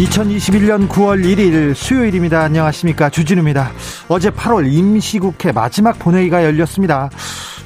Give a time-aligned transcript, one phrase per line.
[0.00, 2.40] 2021년 9월 1일 수요일입니다.
[2.40, 3.10] 안녕하십니까.
[3.10, 3.70] 주진우입니다.
[4.08, 7.10] 어제 8월 임시국회 마지막 본회의가 열렸습니다.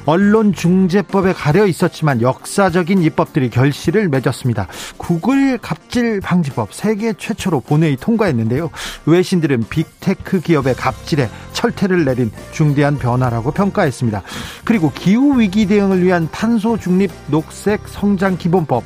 [0.05, 4.67] 언론중재법에 가려 있었지만 역사적인 입법들이 결실을 맺었습니다.
[4.97, 8.69] 구글 갑질 방지법 세계 최초로 본회의 통과했는데요.
[9.05, 14.21] 외신들은 빅테크 기업의 갑질에 철퇴를 내린 중대한 변화라고 평가했습니다.
[14.65, 18.83] 그리고 기후 위기 대응을 위한 탄소 중립 녹색 성장 기본법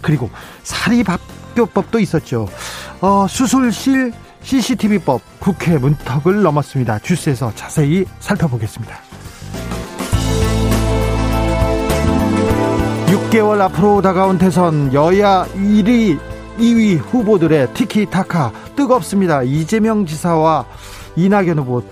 [0.00, 0.30] 그리고
[0.62, 2.48] 사립 학교법도 있었죠.
[3.02, 7.00] 어, 수술실 CCTV법 국회 문턱을 넘었습니다.
[7.00, 8.96] 주스에서 자세히 살펴보겠습니다.
[13.06, 16.16] 6개월 앞으로 다가온 대선 여야 1위,
[16.58, 19.42] 2위 후보들의 티키타카 뜨겁습니다.
[19.42, 20.64] 이재명 지사와
[21.16, 21.82] 이낙연 후보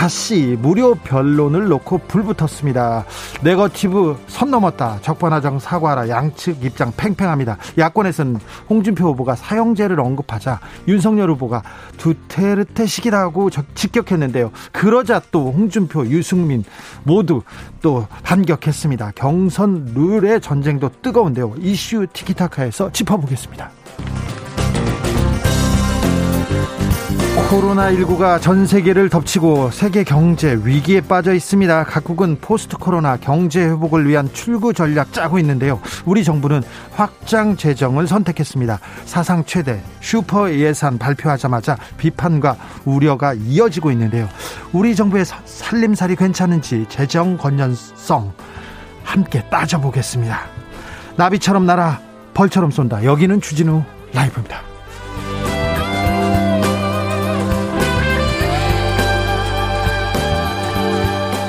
[0.00, 3.04] 다시 무료 변론을 놓고 불붙었습니다.
[3.42, 4.98] 네거티브 선 넘었다.
[5.02, 6.08] 적반하장 사과하라.
[6.08, 7.58] 양측 입장 팽팽합니다.
[7.76, 11.62] 야권에서는 홍준표 후보가 사형제를 언급하자 윤석열 후보가
[11.98, 14.52] 두테르테식이라고 직격했는데요.
[14.72, 16.64] 그러자 또 홍준표, 유승민
[17.02, 17.42] 모두
[17.82, 19.12] 또 반격했습니다.
[19.16, 21.56] 경선 룰의 전쟁도 뜨거운데요.
[21.58, 23.70] 이슈 티키타카에서 짚어보겠습니다.
[27.50, 31.82] 코로나19가 전 세계를 덮치고 세계 경제 위기에 빠져 있습니다.
[31.82, 35.80] 각국은 포스트 코로나 경제 회복을 위한 출구 전략 짜고 있는데요.
[36.04, 38.78] 우리 정부는 확장 재정을 선택했습니다.
[39.04, 44.28] 사상 최대 슈퍼 예산 발표하자마자 비판과 우려가 이어지고 있는데요.
[44.72, 48.32] 우리 정부의 살림살이 괜찮은지 재정 건전성
[49.02, 50.40] 함께 따져보겠습니다.
[51.16, 51.98] 나비처럼 날아
[52.32, 53.04] 벌처럼 쏜다.
[53.04, 53.82] 여기는 주진우
[54.12, 54.69] 라이브입니다.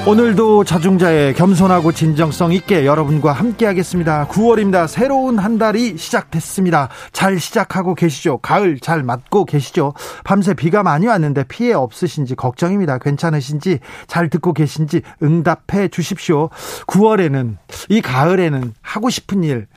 [0.08, 4.28] 오늘도 자중자의 겸손하고 진정성 있게 여러분과 함께 하겠습니다.
[4.30, 4.88] 9월입니다.
[4.88, 6.90] 새로운 한 달이 시작됐습니다.
[7.12, 8.40] 잘 시작하고 계시죠?
[8.40, 9.94] 가을 잘 맞고 계시죠?
[10.24, 12.98] 밤새 비가 많이 왔는데 피해 없으신지 걱정입니다.
[12.98, 16.50] 괜찮으신지 잘 듣고 계신지 응답해 주십시오.
[16.88, 17.58] 9월에는
[17.90, 19.68] 이 가을에는 하고 싶은 일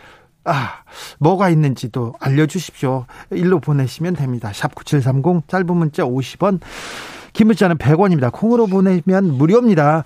[0.47, 0.85] 아,
[1.19, 3.05] 뭐가 있는지도 알려주십시오.
[3.31, 4.53] 일로 보내시면 됩니다.
[4.55, 6.61] 샵 9730 짧은 문자 50원
[7.35, 8.33] 긴 문자는 100원입니다.
[8.33, 10.05] 콩으로 보내면 무료입니다.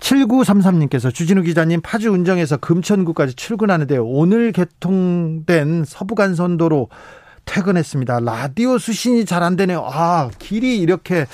[0.00, 6.88] 7933님께서 주진우 기자님 파주 운정에서 금천구까지 출근하는데 오늘 개통된 서부간선도로
[7.44, 8.20] 퇴근했습니다.
[8.20, 9.84] 라디오 수신이 잘 안 되네요.
[9.90, 11.26] 아, 길이 이렇게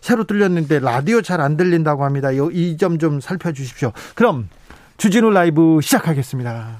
[0.00, 2.30] 새로 뚫렸는데 라디오 잘 안 들린다고 합니다.
[2.30, 3.92] 이 점 좀 살펴주십시오.
[4.14, 4.48] 그럼
[4.98, 6.78] 주진우 라이브 시작하겠습니다.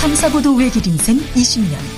[0.00, 1.97] 탐사보도 외길 인생 20년.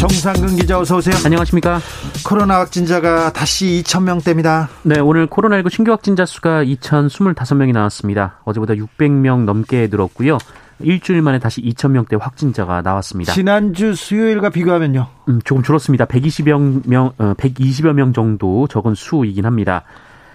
[0.00, 1.14] 정상근 기자 어서 오세요.
[1.26, 1.78] 안녕하십니까.
[2.26, 4.70] 코로나 확진자가 다시 2천 명대입니다.
[4.82, 8.40] 네, 오늘 코로나19 신규 확진자 수가 2,025명이 나왔습니다.
[8.44, 10.38] 어제보다 600명 넘게 늘었고요.
[10.78, 13.34] 일주일 만에 다시 2,000명대 확진자가 나왔습니다.
[13.34, 15.06] 지난주 수요일과 비교하면요?
[15.28, 16.06] 음, 조금 줄었습니다.
[16.06, 19.84] 120여 명, 어, 120여 명 정도 적은 수이긴 합니다.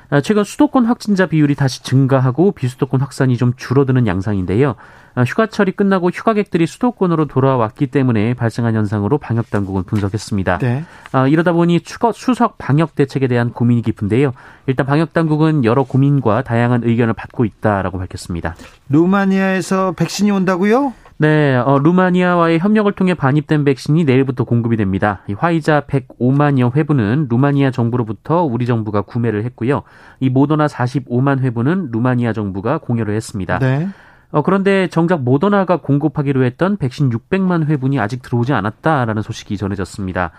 [0.10, 4.76] 아, 최근 수도권 확진자 비율이 다시 증가하고 비수도권 확산이 좀 줄어드는 양상인데요.
[5.16, 10.58] 아, 휴가철이 끝나고 휴가객들이 수도권으로 돌아왔기 때문에 발생한 현상으로 방역 당국은 분석했습니다.
[10.60, 10.84] 네.
[11.12, 14.34] 아, 이러다 보니 추가 수석 방역 대책에 대한 고민이 깊은데요.
[14.68, 18.56] 일단 방역 당국은 여러 고민과 다양한 의견을 받고 있다라고 밝혔습니다.
[18.90, 20.94] 루마니아에서 백신이 온다고요?
[21.18, 25.22] 네, 어, 루마니아와의 협력을 통해 반입된 백신이 내일부터 공급이 됩니다.
[25.30, 29.84] 이 화이자 105만여 회분은 루마니아 정부로부터 우리 정부가 구매를 했고요.
[30.20, 33.60] 이 모더나 45만 회분은 루마니아 정부가 공여를 했습니다.
[33.60, 33.88] 네.
[34.32, 40.32] 어, 그런데 정작 모더나가 공급하기로 했던 백신 600만 회분이 아직 들어오지 않았다라는 소식이 전해졌습니다.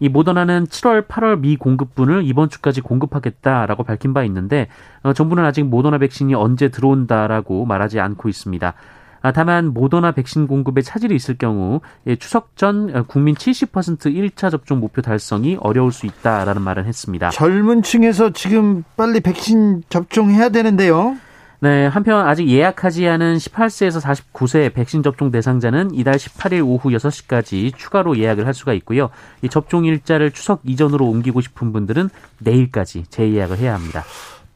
[0.00, 4.68] 이 모더나는 7월, 8월 미 공급분을 이번 주까지 공급하겠다라고 밝힌 바 있는데
[5.02, 8.72] 어, 정부는 아직 모더나 백신이 언제 들어온다라고 말하지 않고 있습니다.
[9.22, 14.50] 아, 다만 모더나 백신 공급에 차질이 있을 경우 예, 추석 전 어, 국민 70% 1차
[14.50, 17.30] 접종 목표 달성이 어려울 수 있다라는 말을 했습니다.
[17.30, 21.16] 젊은 층에서 지금 빨리 백신 접종해야 되는데요.
[21.62, 28.18] 네, 한편 아직 예약하지 않은 18세에서 49세 백신 접종 대상자는 이달 18일 오후 6시까지 추가로
[28.18, 29.10] 예약을 할 수가 있고요.
[29.42, 32.10] 이 접종 일자를 추석 이전으로 옮기고 싶은 분들은
[32.40, 34.02] 내일까지 재예약을 해야 합니다.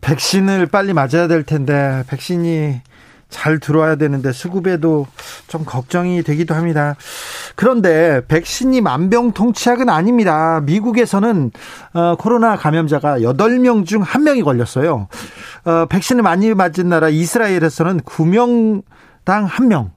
[0.01, 2.81] 백신을 빨리 맞아야 될 텐데 백신이
[3.29, 5.07] 잘 들어와야 되는데 수급에도
[5.49, 6.95] 좀 걱정이 되기도 합니다.
[7.57, 10.61] 그런데 백신이 만병통치약은 아닙니다.
[10.65, 11.51] 미국에서는
[11.95, 15.09] 어, 코로나 감염자가 8명 중 1명이 걸렸어요.
[15.65, 19.96] 어, 백신을 많이 맞은 나라 이스라엘에서는 9명당 1명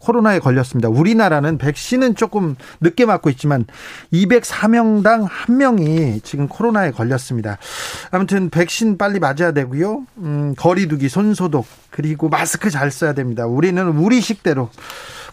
[0.00, 0.88] 코로나에 걸렸습니다.
[0.88, 3.66] 우리나라는 백신은 조금 늦게 맞고 있지만
[4.12, 7.58] 204명당 1명이 지금 코로나에 걸렸습니다.
[8.10, 10.06] 아무튼 백신 빨리 맞아야 되고요.
[10.18, 13.46] 음, 거리두기, 손소독, 그리고 마스크 잘 써야 됩니다.
[13.46, 14.70] 우리는 우리식대로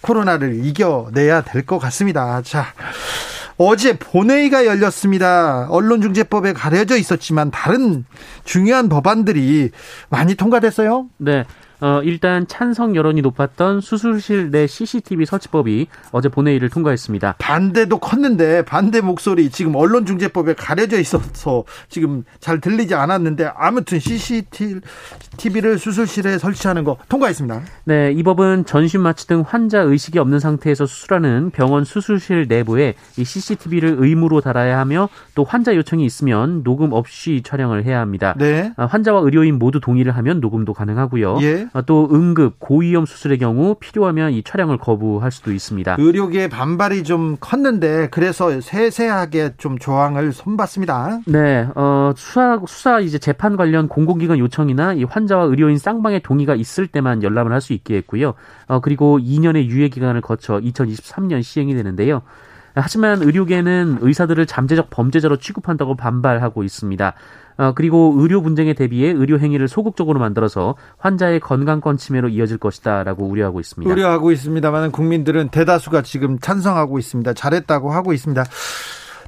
[0.01, 2.41] 코로나를 이겨내야 될 것 같습니다.
[2.43, 2.67] 자.
[3.59, 5.67] 어제 본회의가 열렸습니다.
[5.71, 8.05] 언론중재법에 가려져 있었지만 다른
[8.43, 9.71] 중요한 법안들이
[10.09, 11.07] 많이 통과됐어요.
[11.17, 11.43] 네.
[11.79, 17.35] 어, 일단 찬성 여론이 높았던 수술실 내 CCTV 설치법이 어제 본회의를 통과했습니다.
[17.37, 26.39] 반대도 컸는데 반대 목소리 지금 언론중재법에 가려져 있어서 지금 잘 들리지 않았는데 아무튼 CCTV를 수술실에
[26.39, 27.61] 설치하는 거 통과했습니다.
[27.85, 33.23] 네, 이 법은 전신 마취 등 환자 의식이 없는 상태에서 수술하는 병원 수술실 내부에 이
[33.23, 38.33] CCTV를 의무로 달아야 하며 또 환자 요청이 있으면 녹음 없이 촬영을 해야 합니다.
[38.37, 38.73] 네.
[38.77, 41.39] 아, 환자와 의료인 모두 동의를 하면 녹음도 가능하고요.
[41.41, 41.66] 예.
[41.73, 45.97] 아, 또 응급 고위험 수술의 경우 필요하면 이 촬영을 거부할 수도 있습니다.
[45.99, 51.19] 의료계의 반발이 좀 컸는데 그래서 세세하게 좀 조항을 손봤습니다.
[51.27, 56.87] 네, 어, 수사 수사 이제 재판 관련 공공기관 요청이나 이 환자와 의료인 쌍방의 동의가 있을
[56.87, 58.33] 때만 열람을 할 수 있게 했고요.
[58.67, 62.21] 어, 그리고 2년의 유예 기간을 거쳐 2023년 시행이 되는데요.
[62.75, 67.13] 하지만 의료계는 의사들을 잠재적 범죄자로 취급한다고 반발하고 있습니다.
[67.57, 73.59] 어, 그리고 의료 분쟁에 대비해 의료 행위를 소극적으로 만들어서 환자의 건강권 침해로 이어질 것이다라고 우려하고
[73.59, 73.91] 있습니다.
[73.91, 77.33] 우려하고 있습니다만 국민들은 대다수가 지금 찬성하고 있습니다.
[77.33, 78.43] 잘했다고 하고 있습니다.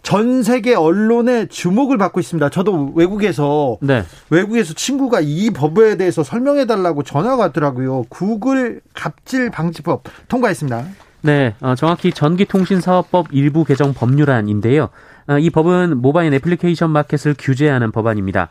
[0.01, 2.49] 전 세계 언론의 주목을 받고 있습니다.
[2.49, 4.03] 저도 외국에서 네.
[4.29, 8.03] 외국에서 친구가 이 법에 대해서 설명해 달라고 전화가 왔더라고요.
[8.09, 10.85] 구글 갑질 방지법 통과했습니다.
[11.21, 14.89] 네, 어, 정확히 전기통신사업법 일부 개정 법률안인데요.
[15.29, 18.49] 어, 이 법은 모바일 애플리케이션 마켓을 규제하는 법안입니다.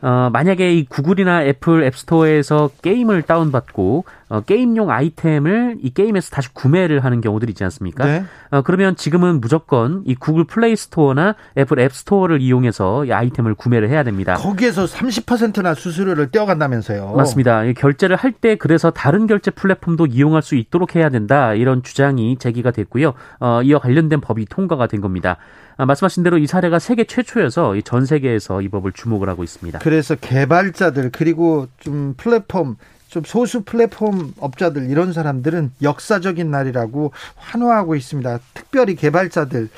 [0.00, 7.04] 어, 만약에 이 구글이나 애플 앱스토어에서 게임을 다운받고 어, 게임용 아이템을 이 게임에서 다시 구매를
[7.04, 8.04] 하는 경우들이 있지 않습니까?
[8.06, 8.24] 네.
[8.50, 13.90] 어, 그러면 지금은 무조건 이 구글 플레이 스토어나 애플 앱 스토어를 이용해서 이 아이템을 구매를
[13.90, 14.34] 해야 됩니다.
[14.34, 17.12] 거기에서 30%나 수수료를 떼어간다면서요?
[17.16, 17.64] 맞습니다.
[17.72, 22.70] 결제를 할 때 그래서 다른 결제 플랫폼도 이용할 수 있도록 해야 된다 이런 주장이 제기가
[22.70, 23.12] 됐고요.
[23.40, 25.36] 어, 이와 관련된 법이 통과가 된 겁니다.
[25.76, 29.80] 아, 말씀하신 대로 이 사례가 세계 최초여서 전 세계에서 이 법을 주목을 하고 있습니다.
[29.80, 32.76] 그래서 개발자들 그리고 좀 플랫폼
[33.10, 38.38] 좀 소수 플랫폼 업자들 이런 사람들은 역사적인 날이라고 환호하고 있습니다.
[38.54, 39.68] 특별히 개발자들한테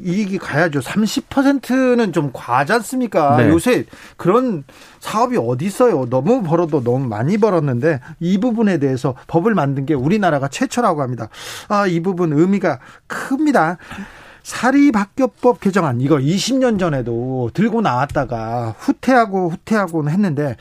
[0.00, 0.80] 이익이 가야죠.
[0.80, 3.38] 30%는 좀 과하지 않습니까?
[3.38, 3.48] 네.
[3.48, 4.62] 요새 그런
[5.00, 6.06] 사업이 어디 있어요?
[6.08, 11.28] 너무 벌어도 너무 많이 벌었는데 이 부분에 대해서 법을 만든 게 우리나라가 최초라고 합니다.
[11.68, 13.78] 아, 이 부분 의미가 큽니다.
[14.42, 20.56] 사립학교법 개정안 이거 20년 전에도 들고 나왔다가 후퇴하고 후퇴하고 했는데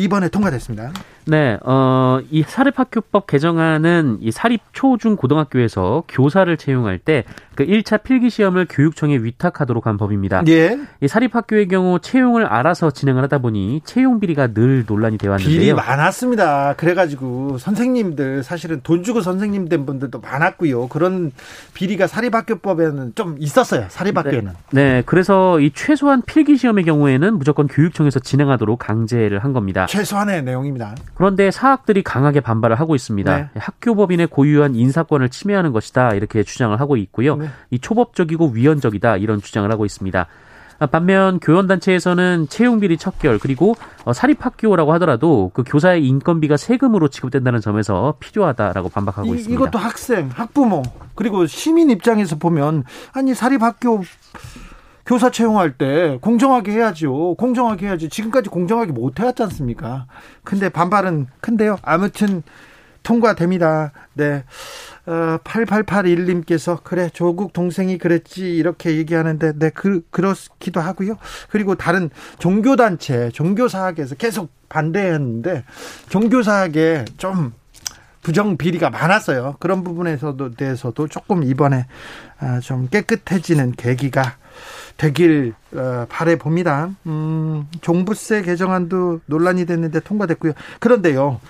[0.00, 0.92] 이번에 통과됐습니다.
[1.26, 7.24] 네, 어, 이 사립학교법 개정안은 이 사립 초 중 고등학교에서 교사를 채용할 때
[7.60, 10.42] 그 1차 필기 시험을 교육청에 위탁하도록 한 법입니다.
[10.48, 10.78] 예.
[11.02, 15.58] 이 사립학교의 경우 채용을 알아서 진행을 하다 보니 채용 비리가 늘 논란이 되어 왔는데요.
[15.60, 16.76] 비리 많았습니다.
[16.78, 20.88] 그래가지고 선생님들 사실은 돈 주고 선생님 된 분들도 많았고요.
[20.88, 21.32] 그런
[21.74, 23.84] 비리가 사립학교법에는 좀 있었어요.
[23.90, 24.52] 사립학교에는.
[24.70, 29.84] 네, 네 그래서 이 최소한 필기 시험의 경우에는 무조건 교육청에서 진행하도록 강제를 한 겁니다.
[29.84, 30.94] 최소한의 내용입니다.
[31.20, 33.36] 그런데 사학들이 강하게 반발을 하고 있습니다.
[33.36, 33.50] 네.
[33.54, 37.36] 학교 법인의 고유한 인사권을 침해하는 것이다 이렇게 주장을 하고 있고요.
[37.36, 37.50] 네.
[37.68, 40.26] 이 초법적이고 위헌적이다 이런 주장을 하고 있습니다.
[40.90, 43.74] 반면 교원단체에서는 채용비리 척결 그리고
[44.06, 49.60] 어, 사립학교라고 하더라도 그 교사의 인건비가 세금으로 지급된다는 점에서 필요하다라고 반박하고 이, 있습니다.
[49.60, 50.82] 이것도 학생, 학부모
[51.14, 54.04] 그리고 시민 입장에서 보면 아니 사립학교
[55.10, 57.34] 교사 채용할 때 공정하게 해야죠.
[57.34, 58.08] 공정하게 해야지.
[58.08, 60.06] 지금까지 공정하게 못 해왔지 않습니까?
[60.44, 61.78] 근데 반발은 큰데요.
[61.82, 62.44] 아무튼
[63.02, 63.90] 통과됩니다.
[64.14, 64.44] 네.
[65.06, 71.16] 어, 8881님께서 그래 조국 동생이 그랬지 이렇게 얘기하는데 네 그 그렇기도 하고요.
[71.48, 75.64] 그리고 다른 종교 단체 종교 사학에서 계속 반대했는데
[76.08, 77.52] 종교 사학에 좀
[78.22, 79.56] 부정 비리가 많았어요.
[79.58, 81.86] 그런 부분에서도 대해서도 조금 이번에
[82.38, 84.36] 아, 좀 깨끗해지는 계기가
[85.00, 86.90] 되길 어, 바래 봅니다.
[87.06, 90.52] 음, 종부세 개정안도 논란이 됐는데 통과됐고요.
[90.78, 91.40] 그런데요.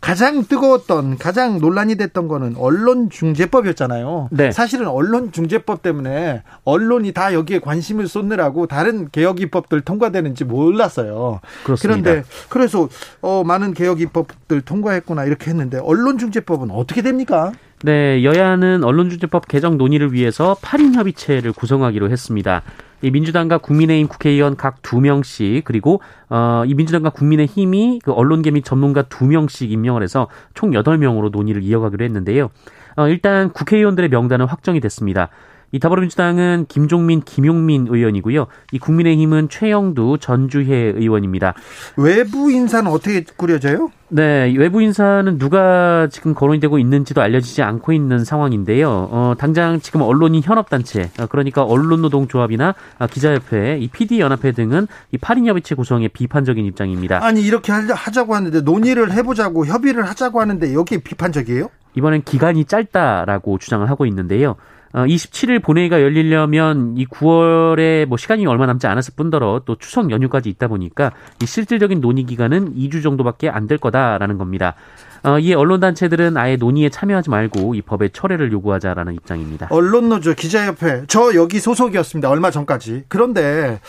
[0.00, 4.28] 가장 뜨거웠던 가장 논란이 됐던 거는 언론중재법이었잖아요.
[4.30, 4.52] 네.
[4.52, 11.40] 사실은 언론중재법 때문에 언론이 다 여기에 관심을 쏟느라고 다른 개혁 입법들 통과되는지 몰랐어요.
[11.64, 12.00] 그렇습니다.
[12.02, 12.88] 그런데 그래서
[13.20, 17.50] 어, 많은 개혁 입법들 통과했구나 이렇게 했는데 언론중재법은 어떻게 됩니까?
[17.82, 22.62] 네, 여야는 언론중재법 개정 논의를 위해서 8인 협의체를 구성하기로 했습니다.
[23.02, 28.64] 이 민주당과 국민의힘 국회의원 각 두 명씩 그리고 어, 이 민주당과 국민의힘이 그 언론계 및
[28.64, 32.50] 전문가 두 명씩 임명을 해서 총 여덟 명으로 논의를 이어가기로 했는데요.
[32.96, 35.28] 어, 일단 국회의원들의 명단은 확정이 됐습니다.
[35.72, 38.46] 이 더불어민주당은 김종민, 김용민 의원이고요.
[38.72, 41.54] 이 국민의힘은 최영두, 전주혜 의원입니다.
[41.96, 43.90] 외부 인사는 어떻게 꾸려져요?
[44.08, 49.08] 네, 외부 인사는 누가 지금 거론이 되고 있는지도 알려지지 않고 있는 상황인데요.
[49.10, 55.46] 어, 당장 지금 언론인 현업단체, 어, 그러니까 언론노동조합이나 어, 기자협회, 이 PD연합회 등은 이 8인
[55.46, 57.24] 협의체 구성에 비판적인 입장입니다.
[57.24, 61.70] 아니, 이렇게 하자고 하는데 논의를 해보자고 협의를 하자고 하는데 여기 비판적이에요?
[61.94, 64.56] 이번엔 기간이 짧다라고 주장을 하고 있는데요.
[64.92, 70.48] 어, 27일 본회의가 열리려면 이 9월에 뭐 시간이 얼마 남지 않았을 뿐더러 또 추석 연휴까지
[70.48, 74.74] 있다 보니까 이 실질적인 논의 기간은 2주 정도밖에 안 될 거다라는 겁니다.
[75.22, 79.68] 어, 이에 언론단체들은 아예 논의에 참여하지 말고 이 법의 철회를 요구하자라는 입장입니다.
[79.70, 82.28] 언론노조 기자협회 저 여기 소속이었습니다.
[82.28, 83.04] 얼마 전까지.
[83.06, 83.80] 그런데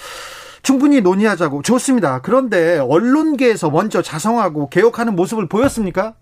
[0.62, 2.20] 충분히 논의하자고 좋습니다.
[2.22, 6.14] 그런데 언론계에서 먼저 자성하고 개혁하는 모습을 보였습니까?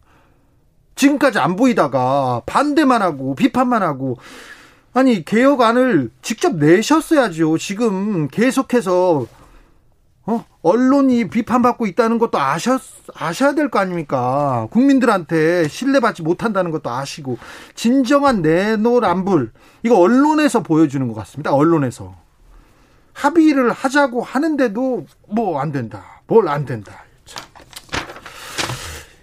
[0.96, 4.18] 지금까지 안 보이다가 반대만 하고 비판만 하고
[4.94, 7.58] 아니 개혁안을 직접 내셨어야죠.
[7.58, 9.26] 지금 계속해서
[10.26, 10.46] 어?
[10.62, 12.82] 언론이 비판받고 있다는 것도 아셨,
[13.16, 14.68] 아셔야 될 거 아닙니까?
[14.72, 17.40] 국민들한테 신뢰받지 못한다는 것도 아시고,
[17.74, 21.52] 진정한 내노란불, 이거 언론에서 보여주는 것 같습니다.
[21.54, 22.14] 언론에서.
[23.14, 26.22] 합의를 하자고 하는데도 뭐 안 된다.
[26.28, 26.92] 뭘 안 된다.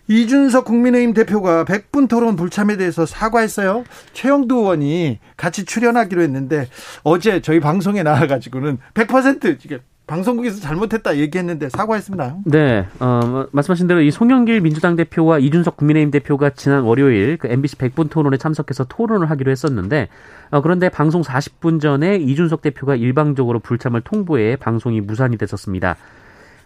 [0.09, 3.85] 이준석 국민의힘 대표가 100분 토론 불참에 대해서 사과했어요.
[4.13, 6.69] 최영두 의원이 같이 출연하기로 했는데
[7.03, 12.37] 어제 저희 방송에 나와가지고는 100% 이게 방송국에서 잘못했다 얘기했는데 사과했습니다.
[12.45, 17.77] 네, 어, 말씀하신 대로 이 송영길 민주당 대표와 이준석 국민의힘 대표가 지난 월요일 그 MBC
[17.77, 20.09] 100분 토론에 참석해서 토론을 하기로 했었는데
[20.51, 25.97] 어, 그런데 방송 40분 전에 이준석 대표가 일방적으로 불참을 통보해 방송이 무산이 됐었습니다.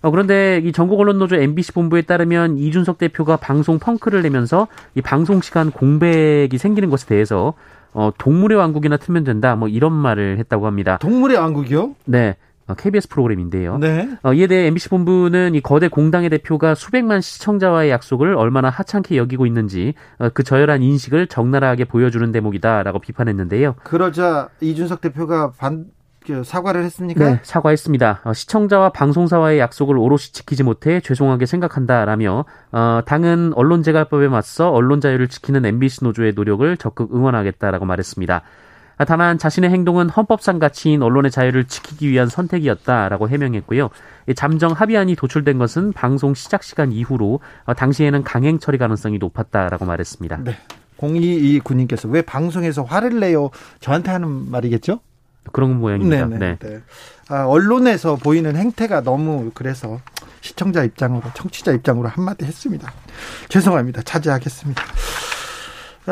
[0.02, 5.02] 어, 그런데 이 전국 언론 노조 MBC 본부에 따르면 이준석 대표가 방송 펑크를 내면서 이
[5.02, 7.54] 방송 시간 공백이 생기는 것에 대해서
[7.92, 10.98] 어, 동물의 왕국이나 틀면 된다 뭐 이런 말을 했다고 합니다.
[10.98, 11.94] 동물의 왕국이요?
[12.06, 12.36] 네.
[12.76, 13.78] KBS 어, 프로그램인데요.
[13.78, 14.08] 네.
[14.22, 19.44] 어, 이에 대해 MBC 본부는 이 거대 공당의 대표가 수백만 시청자와의 약속을 얼마나 하찮게 여기고
[19.44, 23.74] 있는지 어, 그 저열한 인식을 적나라하게 보여주는 대목이다라고 비판했는데요.
[23.82, 25.90] 그러자 이준석 대표가 반, 그
[26.44, 27.24] 사과를 했습니까?
[27.24, 28.20] 네, 사과했습니다.
[28.24, 35.28] 어, 시청자와 방송사와의 약속을 오롯이 지키지 못해 죄송하게 생각한다라며 어, 당은 언론재갈법에 맞서 언론 자유를
[35.28, 38.42] 지키는 MBC 노조의 노력을 적극 응원하겠다라고 말했습니다.
[39.00, 43.88] 아, 다만 자신의 행동은 헌법상 가치인 언론의 자유를 지키기 위한 선택이었다라고 해명했고요.
[44.36, 50.40] 잠정 합의안이 도출된 것은 방송 시작 시간 이후로 어, 당시에는 강행 처리 가능성이 높았다라고 말했습니다.
[50.44, 50.56] 네.
[51.02, 53.48] 022 군님께서 왜 방송에서 화를 내요?
[53.80, 55.00] 저한테 하는 말이겠죠?
[55.52, 56.26] 그런 모양입니다.
[56.26, 56.68] 네네, 네.
[56.68, 56.80] 네.
[57.28, 60.00] 아, 언론에서 보이는 행태가 너무 그래서
[60.40, 62.92] 시청자 입장으로 청취자 입장으로 한마디 했습니다.
[63.48, 64.02] 죄송합니다.
[64.02, 64.82] 자제하겠습니다.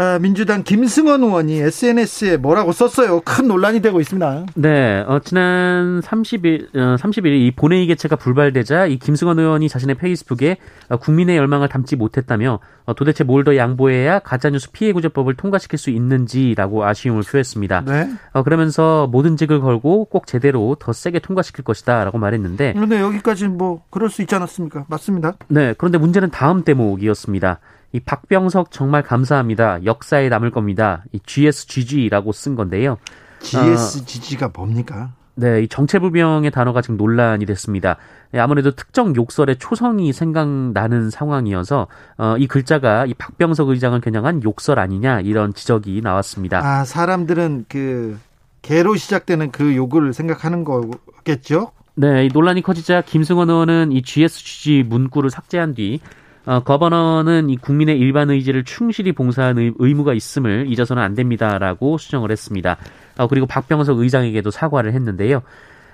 [0.01, 3.21] 아, 민주당 김승원 의원이 SNS에 뭐라고 썼어요.
[3.25, 4.47] 큰 논란이 되고 있습니다.
[4.55, 10.59] 네, 어, 지난 30일, 어, 30일 이 본회의 개최가 불발되자 이 김승원 의원이 자신의 페이스북에
[10.89, 16.85] 어, 국민의 열망을 담지 못했다며 어, 도대체 뭘 더 양보해야 가짜뉴스 피해구제법을 통과시킬 수 있는지라고
[16.85, 17.83] 아쉬움을 표했습니다.
[17.87, 18.09] 네.
[18.35, 22.75] 어, 그러면서 모든 직을 걸고 꼭 제대로 더 세게 통과시킬 것이다라고 말했는데.
[22.75, 24.85] 그런데 여기까지는 뭐 그럴 수 있지 않았습니까?
[24.89, 25.35] 맞습니다.
[25.49, 27.59] 네, 그런데 문제는 다음 대목이었습니다.
[27.93, 29.85] 이 박병석 정말 감사합니다.
[29.85, 31.05] 역사에 남을 겁니다.
[31.13, 32.99] 이 GSGG라고 쓴 건데요.
[33.41, 35.13] GSGG가 어, 뭡니까?
[35.37, 37.97] 네, 이 정체불명의 단어가 지금 논란이 됐습니다.
[38.33, 41.87] 네, 아무래도 특정 욕설의 초성이 생각나는 상황이어서
[42.19, 46.59] 어, 이 글자가 이 박병석 의장을 겨냥한 욕설 아니냐 이런 지적이 나왔습니다.
[46.59, 48.19] 아, 사람들은 그
[48.63, 51.71] 개로 시작되는 그 욕을 생각하는 거겠죠?
[51.95, 56.01] 네, 이 논란이 커지자 김승원 의원은 이 GSGG 문구를 삭제한 뒤
[56.49, 62.79] 어, 거버너는 이 국민의 일반 의지를 충실히 봉사하는 의무가 있음을 잊어서는 안 됩니다라고 수정을 했습니다.
[63.19, 65.43] 어, 그리고 박병석 의장에게도 사과를 했는데요.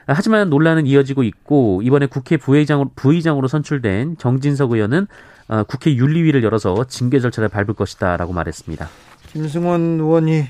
[0.06, 5.08] 하지만 논란은 이어지고 있고 이번에 국회 부의장으로, 부의장으로 선출된 정진석 의원은
[5.48, 8.88] 어, 국회 윤리위를 열어서 징계 절차를 밟을 것이다라고 말했습니다.
[9.32, 10.44] 김승원 의원이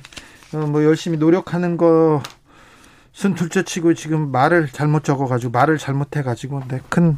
[0.53, 7.17] 어, 뭐 열심히 노력하는 것은 둘째치고 지금 말을 잘못 적어가지고 말을 잘못해가지고 네, 큰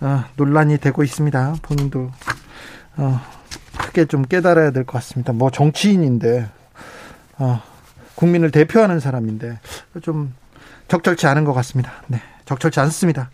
[0.00, 1.56] 어, 논란이 되고 있습니다.
[1.62, 2.10] 본인도
[2.96, 3.20] 어,
[3.78, 5.32] 크게 좀 깨달아야 될 것 같습니다.
[5.32, 6.48] 뭐 정치인인데
[7.38, 7.62] 어,
[8.14, 9.58] 국민을 대표하는 사람인데
[10.02, 10.34] 좀
[10.88, 11.92] 적절치 않은 것 같습니다.
[12.06, 13.30] 네, 적절치 않습니다.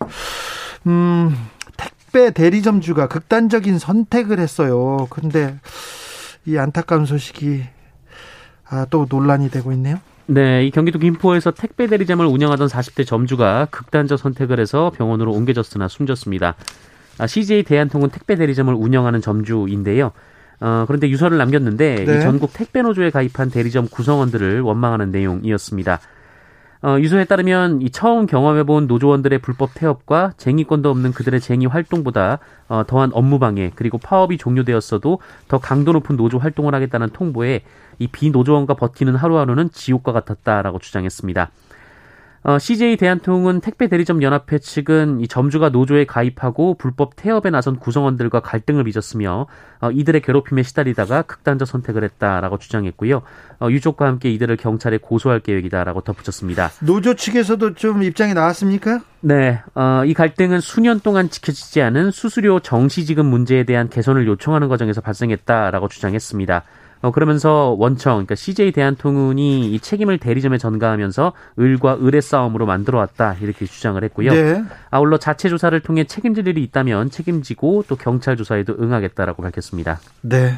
[0.87, 1.35] 음,
[1.77, 5.07] 택배 대리점주가 극단적인 선택을 했어요.
[5.09, 5.57] 근데
[6.45, 7.65] 이 안타까운 소식이
[8.67, 9.99] 아, 또 논란이 되고 있네요.
[10.27, 16.55] 네, 이 경기도 김포에서 택배 대리점을 운영하던 40대 점주가 극단적 선택을 해서 병원으로 옮겨졌으나 숨졌습니다.
[17.19, 20.11] 아, CJ 대한통운 택배 대리점을 운영하는 점주인데요.
[20.61, 22.17] 어, 그런데 유서를 남겼는데 네.
[22.17, 25.99] 이 전국 택배 노조에 가입한 대리점 구성원들을 원망하는 내용이었습니다.
[26.85, 32.37] 어, 유서에 따르면 이 처음 경험해본 노조원들의 불법 폐업과 쟁의권도 없는 그들의 쟁의 활동보다
[32.67, 37.63] 어, 더한 업무 방해 그리고 파업이 종료되었어도 더 강도 높은 노조 활동을 하겠다는 통보에
[37.97, 41.49] 이 비노조원과 버티는 하루하루는 지옥과 같았다라고 주장했습니다.
[42.47, 48.41] 어, CJ 대한통운 택배 대리점 연합회 측은 이 점주가 노조에 가입하고 불법 태업에 나선 구성원들과
[48.41, 49.47] 갈등을 빚었으며
[49.81, 53.23] 어, 이들의 괴롭힘에 시달리다가 극단적 선택을 했다라고 주장했고요.
[53.61, 56.69] 어, 유족과 함께 이들을 경찰에 고소할 계획이다라고 덧붙였습니다.
[56.81, 59.01] 노조 측에서도 좀 입장이 나왔습니까?
[59.21, 64.67] 네, 어, 이 갈등은 수년 동안 지켜지지 않은 수수료 정시 지급 문제에 대한 개선을 요청하는
[64.67, 66.61] 과정에서 발생했다라고 주장했습니다.
[67.05, 73.35] 어, 그러면서 원청, 그러니까 CJ 대한통운이 이 책임을 대리점에 전가하면서 을과 을의 싸움으로 만들어 왔다
[73.41, 74.31] 이렇게 주장을 했고요.
[74.31, 74.63] 네.
[74.89, 79.99] 아울러 자체 조사를 통해 책임질 일이 있다면 책임지고 또 경찰 조사에도 응하겠다라고 밝혔습니다.
[80.21, 80.55] 네.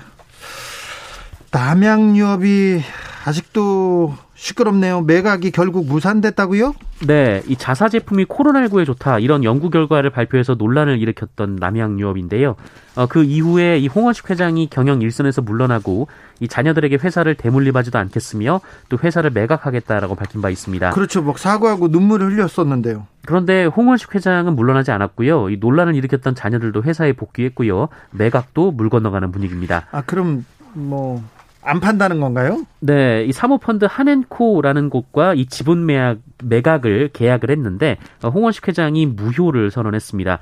[1.51, 2.81] 남양유업이
[3.25, 5.01] 아직도 시끄럽네요.
[5.01, 6.75] 매각이 결국 무산됐다고요?
[7.07, 12.55] 네, 이 자사 제품이 코로나19에 좋다 이런 연구 결과를 발표해서 논란을 일으켰던 남양유업인데요.
[12.95, 16.07] 어, 그 이후에 이 홍원식 회장이 경영 일선에서 물러나고
[16.39, 20.91] 이 자녀들에게 회사를 대물림하지도 않겠으며 또 회사를 매각하겠다라고 밝힌 바 있습니다.
[20.91, 23.07] 그렇죠, 뭐 사과하고 눈물을 흘렸었는데요.
[23.25, 25.49] 그런데 홍원식 회장은 물러나지 않았고요.
[25.49, 27.89] 이 논란을 일으켰던 자녀들도 회사에 복귀했고요.
[28.11, 29.87] 매각도 물 건너가는 분위기입니다.
[29.91, 31.23] 아, 그럼 뭐
[31.67, 32.65] 안 판다는 건가요?
[32.79, 39.69] 네, 이 사모펀드 한앤코라는 곳과 이 지분 매각, 매각을 계약을 했는데 어, 홍원식 회장이 무효를
[39.71, 40.39] 선언했습니다.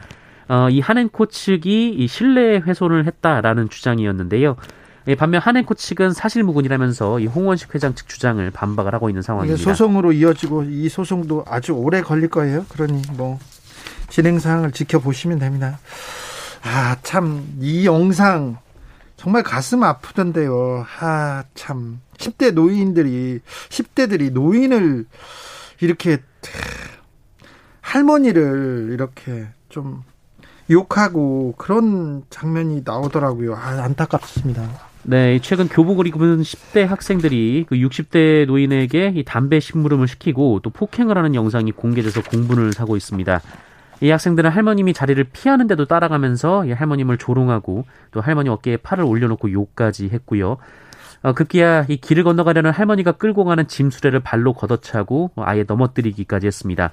[0.49, 4.55] 어, 이 한앤코 측이 이 신뢰 훼손을 했다라는 주장이었는데요.
[5.07, 9.63] 예, 반면 한앤코 측은 사실무근이라면서 이 홍원식 회장 측 주장을 반박을 하고 있는 상황입니다.
[9.63, 12.65] 소송으로 이어지고 이 소송도 아주 오래 걸릴 거예요.
[12.69, 13.39] 그러니 뭐
[14.09, 15.79] 진행 사항을 지켜보시면 됩니다.
[16.63, 18.57] 아, 참 이 영상
[19.17, 20.85] 정말 가슴 아프던데요.
[20.99, 21.99] 아, 참.
[22.17, 25.05] 10대 노인들이, 10대들이 노인을
[25.81, 26.19] 이렇게,
[27.81, 30.03] 할머니를 이렇게 좀
[30.69, 33.55] 욕하고 그런 장면이 나오더라고요.
[33.55, 34.67] 아, 안타깝습니다.
[35.03, 41.15] 네, 최근 교복을 입은 10대 학생들이 그 60대 노인에게 이 담배 심부름을 시키고 또 폭행을
[41.15, 43.39] 하는 영상이 공개돼서 공분을 사고 있습니다.
[44.01, 50.09] 이 학생들은 할머님이 자리를 피하는데도 따라가면서 이 할머님을 조롱하고 또 할머니 어깨에 팔을 올려놓고 욕까지
[50.11, 50.57] 했고요.
[51.21, 56.91] 어, 급기야 이 길을 건너가려는 할머니가 끌고 가는 짐 수레를 발로 걷어차고 아예 넘어뜨리기까지 했습니다.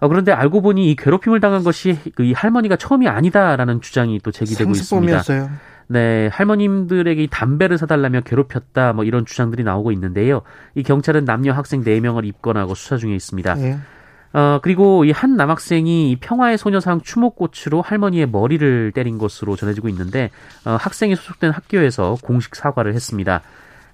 [0.00, 4.72] 어, 그런데 알고 보니 이 괴롭힘을 당한 것이 이 할머니가 처음이 아니다라는 주장이 또 제기되고
[4.72, 5.22] 있습니다.
[5.88, 10.42] 네, 할머님들에게 담배를 사달라며 괴롭혔다, 뭐 이런 주장들이 나오고 있는데요.
[10.74, 13.54] 이 경찰은 남녀 학생 4명을 입건하고 수사 중에 있습니다.
[13.54, 13.78] 네.
[14.34, 20.30] 어, 그리고 이 한 남학생이 평화의 소녀상 추모꽃으로 할머니의 머리를 때린 것으로 전해지고 있는데
[20.64, 23.42] 어, 학생이 소속된 학교에서 공식 사과를 했습니다.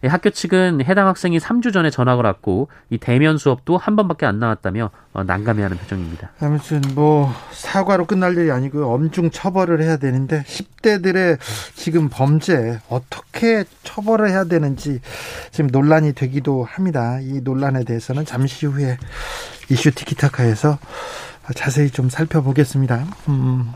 [0.04, 4.90] 학교 측은 해당 학생이 3주 전에 전학을 왔고 이 대면 수업도 한 번밖에 안 나왔다며
[5.12, 6.30] 어, 난감해하는 표정입니다.
[6.40, 11.38] 아무튼 뭐 사과로 끝날 일이 아니고 엄중 처벌을 해야 되는데 10대들의
[11.74, 15.00] 지금 범죄 어떻게 처벌을 해야 되는지
[15.50, 17.18] 지금 논란이 되기도 합니다.
[17.20, 18.96] 이 논란에 대해서는 잠시 후에
[19.70, 20.78] 이슈 티키타카에서
[21.54, 23.06] 자세히 좀 살펴보겠습니다.
[23.28, 23.72] 음.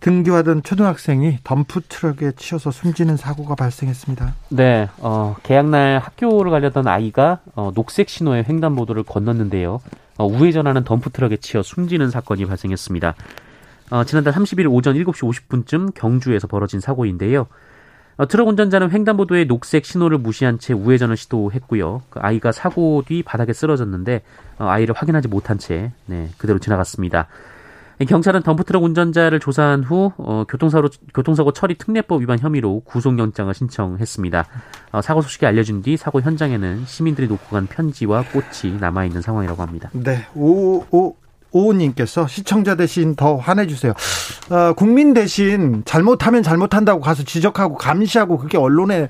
[0.00, 4.34] 등교하던 초등학생이 덤프 트럭에 치여서 숨지는 사고가 발생했습니다.
[4.48, 9.80] 네, 어, 개학날 학교를 가려던 아이가 어, 녹색 신호의 횡단보도를 건넜는데요.
[10.16, 13.14] 어, 우회전하는 덤프 트럭에 치여 숨지는 사건이 발생했습니다.
[13.90, 17.46] 어, 지난달 30일 오전 7시 50분쯤 경주에서 벌어진 사고인데요.
[18.16, 22.02] 어, 트럭 운전자는 횡단보도의 녹색 신호를 무시한 채 우회전을 시도했고요.
[22.10, 24.22] 그 아이가 사고 뒤 바닥에 쓰러졌는데
[24.58, 27.28] 어, 아이를 확인하지 못한 채 네, 그대로 지나갔습니다.
[28.06, 34.46] 경찰은 덤프트럭 운전자를 조사한 후 어, 교통사고 교통사고 처리 특례법 위반 혐의로 구속영장을 신청했습니다.
[34.92, 39.62] 어, 사고 소식이 알려진 뒤 사고 현장에는 시민들이 놓고 간 편지와 꽃이 남아 있는 상황이라고
[39.62, 39.90] 합니다.
[39.92, 41.16] 네, 오, 오,
[41.52, 43.92] 오우님께서 시청자 대신 더 화내주세요.
[44.50, 49.08] 어, 국민 대신 잘못하면 잘못한다고 가서 지적하고 감시하고 그게 언론의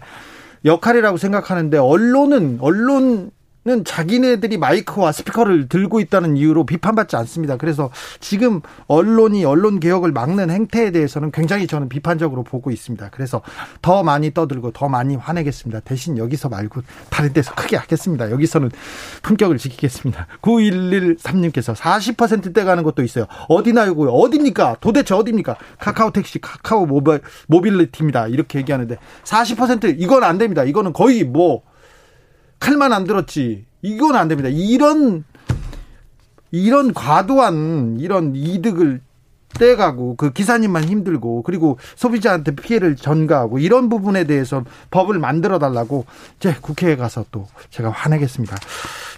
[0.64, 3.31] 역할이라고 생각하는데 언론은 언론
[3.62, 7.59] 는 자기네들이 마이크와 스피커를 들고 있다는 이유로 비판받지 않습니다.
[7.59, 13.11] 그래서 지금 언론이 언론 개혁을 막는 행태에 대해서는 굉장히 저는 비판적으로 보고 있습니다.
[13.11, 13.42] 그래서
[13.83, 15.81] 더 많이 떠들고 더 많이 화내겠습니다.
[15.81, 18.31] 대신 여기서 말고 다른 데서 크게 하겠습니다.
[18.31, 18.70] 여기서는
[19.23, 20.27] 품격을 지키겠습니다.
[20.40, 23.27] 9113님께서 40%대 가는 것도 있어요.
[23.51, 24.09] 어디나 요고요?
[24.09, 24.79] 어딥니까?
[24.81, 25.59] 도대체 어딥니까?
[25.79, 28.29] 카카오 택시, 카카오 모빌, 모빌리티입니다.
[28.29, 30.64] 이렇게 얘기하는데 40% 이건 안 됩니다.
[30.64, 31.61] 이거는 거의 뭐
[32.61, 33.64] 칼만 안 들었지.
[33.83, 34.49] 이건 안 됩니다.
[34.53, 35.25] 이런
[36.53, 39.01] 이런 과도한 이런 이득을
[39.59, 46.55] 떼가고 그 기사님만 힘들고 그리고 소비자한테 피해를 전가하고 이런 부분에 대해서 법을 만들어 달라고 이제
[46.61, 48.57] 국회에 가서 또 제가 화내겠습니다.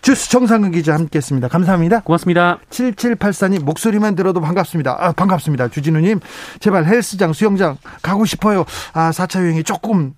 [0.01, 1.49] 주스 정상근 기자 함께했습니다.
[1.49, 2.01] 감사합니다.
[2.01, 2.59] 고맙습니다.
[2.71, 4.97] 7784님 목소리만 들어도 반갑습니다.
[4.99, 5.69] 아, 반갑습니다.
[5.69, 6.21] 주진우님
[6.61, 8.65] 제발 헬스장 수영장 가고 싶어요.
[8.95, 10.15] 아 4차 유행이 조금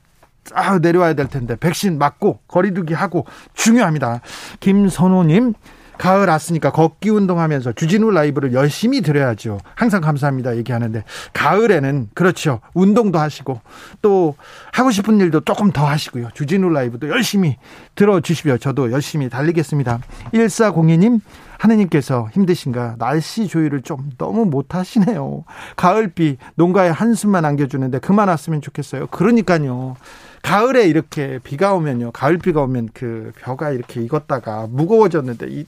[0.53, 4.21] 아, 내려와야 될 텐데 백신 맞고 거리두기 하고 중요합니다.
[4.61, 5.55] 김선호님
[5.99, 9.59] 가을 왔으니까 걷기 운동하면서 주진우 라이브를 열심히 들어야죠.
[9.75, 12.61] 항상 감사합니다 얘기하는데 가을에는 그렇죠.
[12.75, 13.61] 운동도 하시고
[14.03, 14.35] 또
[14.73, 16.31] 하고 싶은 일도 조금 더 하시고요.
[16.35, 17.57] 주진우 라이브도 열심히
[17.95, 18.59] 들어주시고요.
[18.59, 20.01] 저도 열심히 달리겠습니다.
[20.33, 21.21] 1402님
[21.59, 25.45] 하느님께서 힘드신가 날씨 조율을 좀 너무 못하시네요.
[25.77, 29.07] 가을비 농가에 한숨만 안겨주는데 그만 왔으면 좋겠어요.
[29.07, 29.97] 그러니까요.
[30.45, 32.13] 가을에 이렇게 비가 오면요.
[32.13, 35.67] 가을 비가 오면 그 벼가 이렇게 익었다가 무거워졌는데 이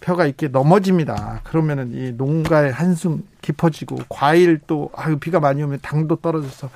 [0.00, 1.40] 벼가 이렇게 넘어집니다.
[1.42, 6.70] 그러면은 이 농가의 한숨 깊어지고 과일 또 아유 비가 많이 오면 당도 떨어져서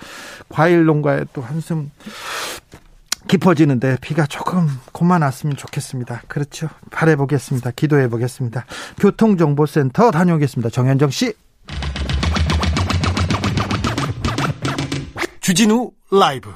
[0.48, 1.92] 과일 농가에 또 한숨
[3.28, 6.22] 깊어지는데 비가 조금 그만 왔으면 좋겠습니다.
[6.26, 6.68] 그렇죠.
[6.90, 7.70] 바래 보겠습니다.
[7.70, 8.66] 기도해 보겠습니다.
[8.98, 10.70] 교통정보센터 다녀오겠습니다.
[10.70, 11.34] 정현정 씨.
[15.40, 16.50] 주진우 라이브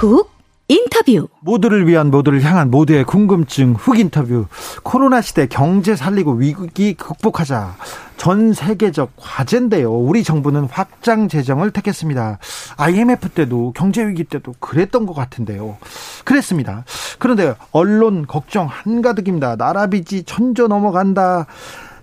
[0.00, 0.30] 훅
[0.68, 4.46] 인터뷰 모두를 위한 모두를 향한 모두의 궁금증 훅 인터뷰
[4.82, 7.76] 코로나 시대 경제 살리고 위기 극복하자
[8.16, 9.92] 전 세계적 과제인데요.
[9.92, 12.38] 우리 정부는 확장 재정을 택했습니다.
[12.78, 15.76] IMF 때도 경제 위기 때도 그랬던 것 같은데요.
[16.24, 16.84] 그랬습니다.
[17.18, 19.56] 그런데 언론 걱정 한가득입니다.
[19.56, 21.44] 나라 빚이 천조 넘어간다.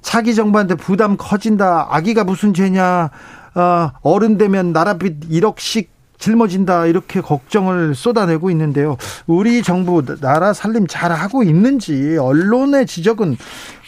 [0.02, 1.88] 차기 정부한테 부담 커진다.
[1.90, 3.10] 아기가 무슨 죄냐.
[3.56, 8.98] 어, 어른 되면 나라 빚 1억씩 짊어진다 이렇게 걱정을 쏟아내고 있는데요.
[9.26, 13.38] 우리 정부 나라 살림 잘 하고 있는지 언론의 지적은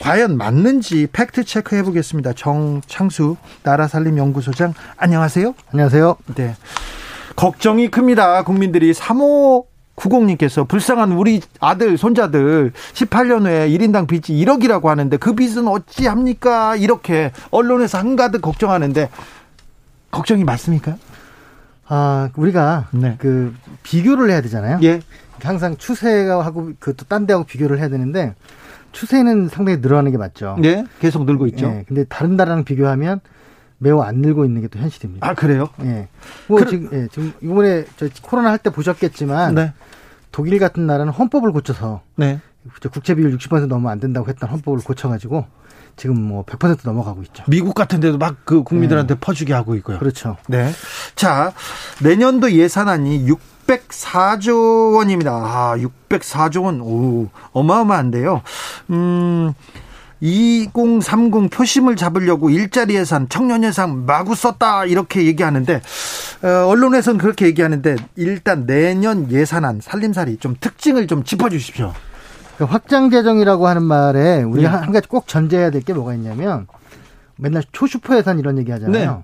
[0.01, 2.33] 과연 맞는지 팩트 체크해 보겠습니다.
[2.33, 5.53] 정창수 나라 살림 연구소장 안녕하세요.
[5.71, 6.17] 안녕하세요.
[6.35, 6.55] 네.
[7.35, 8.43] 걱정이 큽니다.
[8.43, 9.65] 국민들이 3호
[9.95, 16.75] 90님께서 불쌍한 우리 아들, 손자들 18년 후에 1인당 빚이 1억이라고 하는데 그 빚은 어찌 합니까?
[16.75, 19.09] 이렇게 언론에서 한가득 걱정하는데
[20.11, 20.95] 걱정이 맞습니까?
[21.89, 23.15] 아, 우리가 네.
[23.19, 24.79] 그 비교를 해야 되잖아요.
[24.83, 25.01] 예.
[25.41, 28.35] 항상 추세하고 그 또 딴 데하고 비교를 해야 되는데
[28.91, 30.55] 추세는 상당히 늘어나는 게 맞죠.
[30.61, 30.85] 네.
[30.99, 31.65] 계속 늘고 있죠.
[31.67, 31.85] 예.
[31.87, 33.19] 근데 다른 나라랑 비교하면
[33.79, 35.27] 매우 안 늘고 있는 게 또 현실입니다.
[35.27, 35.69] 아, 그래요?
[35.83, 36.07] 예.
[36.47, 36.67] 뭐 그...
[36.67, 39.73] 지금 예, 지금 이번에 저 코로나 할 때 보셨겠지만 네.
[40.31, 42.39] 독일 같은 나라는 헌법을 고쳐서 네.
[42.91, 45.45] 국채 비율 60% 넘으면 안 된다고 했던 헌법을 고쳐 가지고
[45.95, 47.43] 지금 뭐 100% 넘어가고 있죠.
[47.47, 49.19] 미국 같은 데도 막 그 국민들한테 네.
[49.19, 49.99] 퍼주게 하고 있고요.
[49.99, 50.37] 그렇죠.
[50.47, 50.71] 네.
[51.15, 51.53] 자,
[52.01, 53.27] 내년도 예산안이
[53.67, 55.31] 604조 원입니다.
[55.31, 56.81] 아, 604조 원.
[56.81, 58.41] 오, 어마어마한데요.
[58.89, 59.53] 음,
[60.21, 65.81] 2030 표심을 잡으려고 일자리 예산, 청년 예산 마구 썼다 이렇게 얘기하는데
[66.41, 71.93] 어, 언론에서는 그렇게 얘기하는데 일단 내년 예산안 살림살이 좀 특징을 좀 짚어주십시오.
[72.59, 74.77] 그 확장 재정이라고 하는 말에 우리가 네.
[74.77, 76.67] 한 가지 꼭 전제해야 될 게 뭐가 있냐면
[77.37, 79.23] 맨날 초슈퍼 예산 이런 얘기 하잖아요.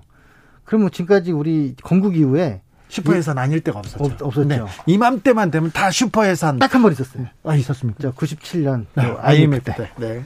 [0.64, 4.02] 그러면 지금까지 우리 건국 이후에 슈퍼 예산 아닐 때가 없었죠.
[4.04, 4.48] 없, 없었죠.
[4.48, 4.62] 네.
[4.86, 7.26] 이맘때만 되면 다 슈퍼 예산 딱 한 번 있었어요.
[7.44, 8.10] 아 있었습니까?
[8.12, 9.02] 97년 네.
[9.20, 9.74] IMF 때.
[9.76, 9.90] 때.
[9.98, 10.22] 네.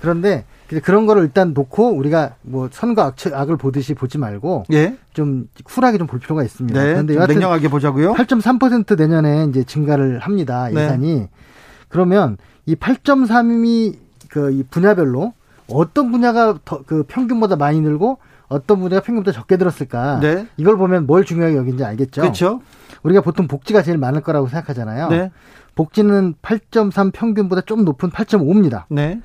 [0.00, 0.44] 그런데
[0.84, 4.96] 그런 거를 일단 놓고 우리가 뭐 선과 악, 악을 보듯이 보지 말고 예?
[5.14, 6.80] 좀 쿨하게 좀 볼 필요가 있습니다.
[6.80, 8.14] 네, 그런데 여하튼 냉정하게 보자고요.
[8.14, 10.68] 8.3% 내년에 이제 증가를 합니다.
[10.72, 10.80] 네.
[10.84, 11.14] 예산이.
[11.22, 11.28] 네.
[11.88, 13.96] 그러면 이 8.3이
[14.30, 15.32] 그 이 분야별로
[15.68, 20.20] 어떤 분야가 더 그 평균보다 많이 늘고 어떤 분야가 평균보다 적게 들었을까?
[20.20, 20.46] 네.
[20.56, 22.20] 이걸 보면 뭘 중요하게 여긴지 알겠죠.
[22.22, 22.60] 그렇죠.
[23.02, 25.08] 우리가 보통 복지가 제일 많을 거라고 생각하잖아요.
[25.08, 25.30] 네.
[25.74, 28.84] 복지는 8.3 평균보다 좀 높은 8.5입니다.
[28.90, 29.20] 네.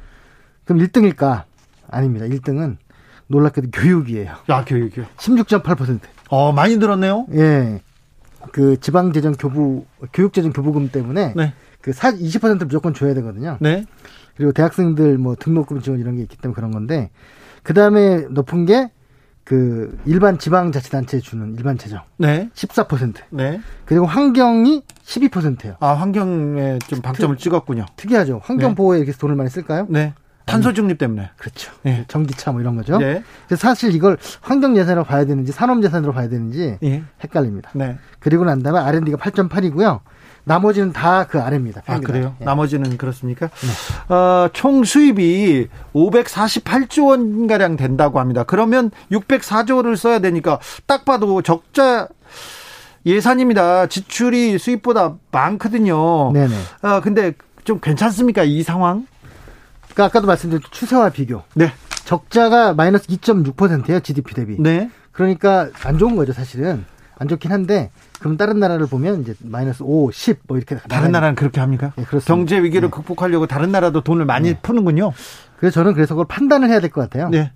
[0.66, 1.44] 그럼 1등일까?
[1.90, 2.26] 아닙니다.
[2.26, 2.78] 1등은
[3.28, 4.32] 놀랍게도 교육이에요.
[4.48, 5.06] 아, 교육이요?
[5.18, 6.00] 16.8%.
[6.30, 7.28] 어, 많이 들었네요.
[7.34, 7.82] 예.
[8.54, 11.54] 그 지방재정 교부, 교육재정 교부금 때문에 네.
[11.82, 13.58] 그 20% 무조건 줘야 되거든요.
[13.60, 13.86] 네.
[14.36, 17.10] 그리고 대학생들 뭐 등록금 지원 이런 게 있기 때문에 그런 건데
[17.64, 18.92] 그 다음에 높은 게
[19.48, 22.02] 그 일반 지방자치단체에 주는 일반 재정.
[22.18, 22.50] 네.
[22.54, 23.16] 14%.
[23.30, 23.62] 네.
[23.86, 25.78] 그리고 환경이 12%예요.
[25.80, 27.86] 아, 환경에 좀 방점을 특, 찍었군요.
[27.96, 28.42] 특이하죠.
[28.44, 28.76] 환경 네.
[28.76, 29.88] 보호에 이렇게 돈을 많이 쓸까요?
[29.90, 30.14] 네.
[30.46, 31.30] 탄소 중립 때문에.
[31.38, 31.72] 그렇죠.
[31.84, 32.04] 네.
[32.10, 32.98] 전기차 뭐 이런 거죠.
[32.98, 33.24] 네.
[33.48, 37.04] 그래서 사실 이걸 환경 예산으로 봐야 되는지 산업 예산으로 봐야 되는지 네.
[37.24, 37.72] 헷갈립니다.
[37.74, 37.98] 네.
[38.20, 40.02] 그리고 난 다음에 R&D가 8.8이고요.
[40.48, 41.82] 나머지는 다 그 아래입니다.
[41.88, 42.36] 아, 그래요?
[42.40, 42.46] 예.
[42.46, 43.48] 나머지는 그렇습니까?
[43.50, 44.14] 네.
[44.16, 48.44] 어, 총 수입이 548조 원가량 된다고 합니다.
[48.44, 52.08] 그러면 604조를 써야 되니까 딱 봐도 적자
[53.06, 53.88] 예산입니다.
[53.88, 56.32] 지출이 수입보다 많거든요.
[56.32, 56.56] 네네.
[56.82, 57.34] 어, 근데
[57.66, 58.44] 좀 괜찮습니까?
[58.44, 59.06] 이 상황?
[59.84, 61.44] 그러니까 아까도 말씀드린 추세와 비교.
[61.56, 61.74] 네.
[62.06, 64.00] 적자가 마이너스 2.6%예요.
[64.00, 64.56] GDP 대비.
[64.60, 64.90] 네.
[65.12, 66.86] 그러니까 안 좋은 거죠, 사실은.
[67.20, 71.36] 안 좋긴 한데 그럼 다른 나라를 보면 이제 마이너스 5, 10 뭐 이렇게 다른 나라는
[71.36, 71.94] 그렇게 합니까?
[71.96, 72.34] 네, 그렇습니다.
[72.34, 72.96] 경제 위기를 네.
[72.96, 74.60] 극복하려고 다른 나라도 돈을 많이 네.
[74.62, 75.12] 푸는군요.
[75.60, 77.30] 그래서 저는 그래서 그걸 판단을 해야 될 것 같아요.
[77.30, 77.52] 네.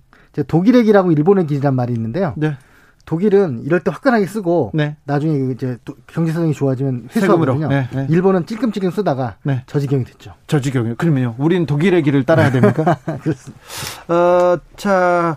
[0.46, 2.34] 독일의 길하고 일본의 길이란 말이 있는데요.
[2.36, 2.56] 네.
[3.04, 4.96] 독일은 이럴 때 화끈하게 쓰고 네.
[5.04, 7.66] 나중에 이제 경제 사정이 좋아지면 회수하거든요.
[7.68, 8.06] 네, 네.
[8.08, 9.64] 일본은 찔끔찔끔 쓰다가 네.
[9.66, 10.34] 저지경이 됐죠.
[10.46, 10.94] 저지경이.
[10.94, 11.34] 그러면요.
[11.38, 12.96] 우리는 독일의 길을 따라야 됩니까?
[13.22, 13.60] 그렇습니다.
[14.08, 15.36] 어, 자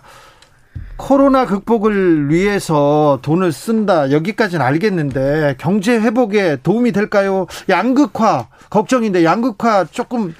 [0.96, 7.46] 코로나 극복을 위해서 돈을 쓴다 여기까지는 알겠는데 경제 회복에 도움이 될까요?
[7.68, 10.34] 양극화 걱정인데 양극화 조금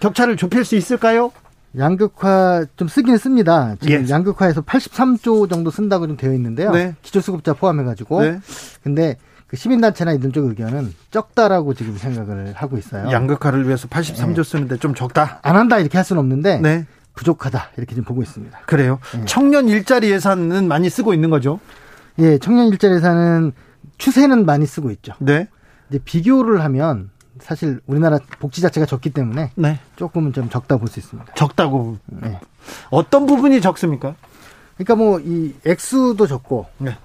[0.00, 1.30] 격차를 좁힐 수 있을까요?
[1.78, 3.76] 양극화 좀 쓰기는 씁니다.
[3.80, 4.08] 지금 예.
[4.08, 6.72] 양극화에서 83조 정도 쓴다고 좀 되어 있는데요.
[6.72, 6.94] 네.
[7.02, 8.22] 기초수급자 포함해가지고.
[8.22, 8.40] 네.
[8.82, 13.10] 근데 그 시민단체나 이런 쪽 의견은 적다라고 지금 생각을 하고 있어요.
[13.12, 14.42] 양극화를 위해서 83조 네.
[14.42, 15.38] 쓰는데 좀 적다?
[15.42, 16.86] 안 한다 이렇게 할 수는 없는데 네.
[17.24, 18.60] 부족하다 이렇게 좀 보고 있습니다.
[18.66, 18.98] 그래요?
[19.14, 19.24] 네.
[19.26, 21.60] 청년 일자리 예산은 많이 쓰고 있는 거죠?
[22.18, 23.52] 예, 청년 일자리 예산은
[23.98, 25.12] 추세는 많이 쓰고 있죠.
[25.18, 25.46] 네.
[25.90, 29.78] 이제 비교를 하면 사실 우리나라 복지 자체가 적기 때문에 네.
[29.96, 31.34] 조금은 좀 적다 볼 수 있습니다.
[31.34, 31.98] 적다고.
[32.06, 32.40] 네.
[32.90, 34.14] 어떤 부분이 적습니까?
[34.76, 36.96] 그러니까 뭐 이 액수도 적고 네.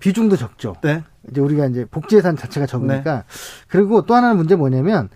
[0.00, 0.76] 비중도 적죠.
[0.82, 1.02] 네.
[1.30, 3.22] 이제 우리가 이제 복지 예산 자체가 적으니까 네.
[3.68, 5.10] 그리고 또 하나는 문제 뭐냐면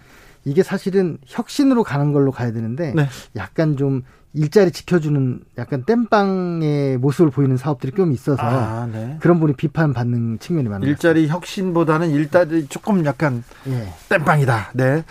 [0.45, 3.09] 이게 사실은 혁신으로 가는 걸로 가야 되는데 네.
[3.37, 4.03] 약간 좀
[4.35, 9.19] 일자리 지켜주는 약간 땜빵의 모습을 보이는 사업들이 좀 있어서 아, 네.
[9.21, 10.89] 그런 분이 비판받는 측면이 많아요.
[10.89, 13.93] 일자리 혁신보다는 일자리 조금 약간 예.
[14.09, 14.71] 땜빵이다.
[14.75, 15.05] 네.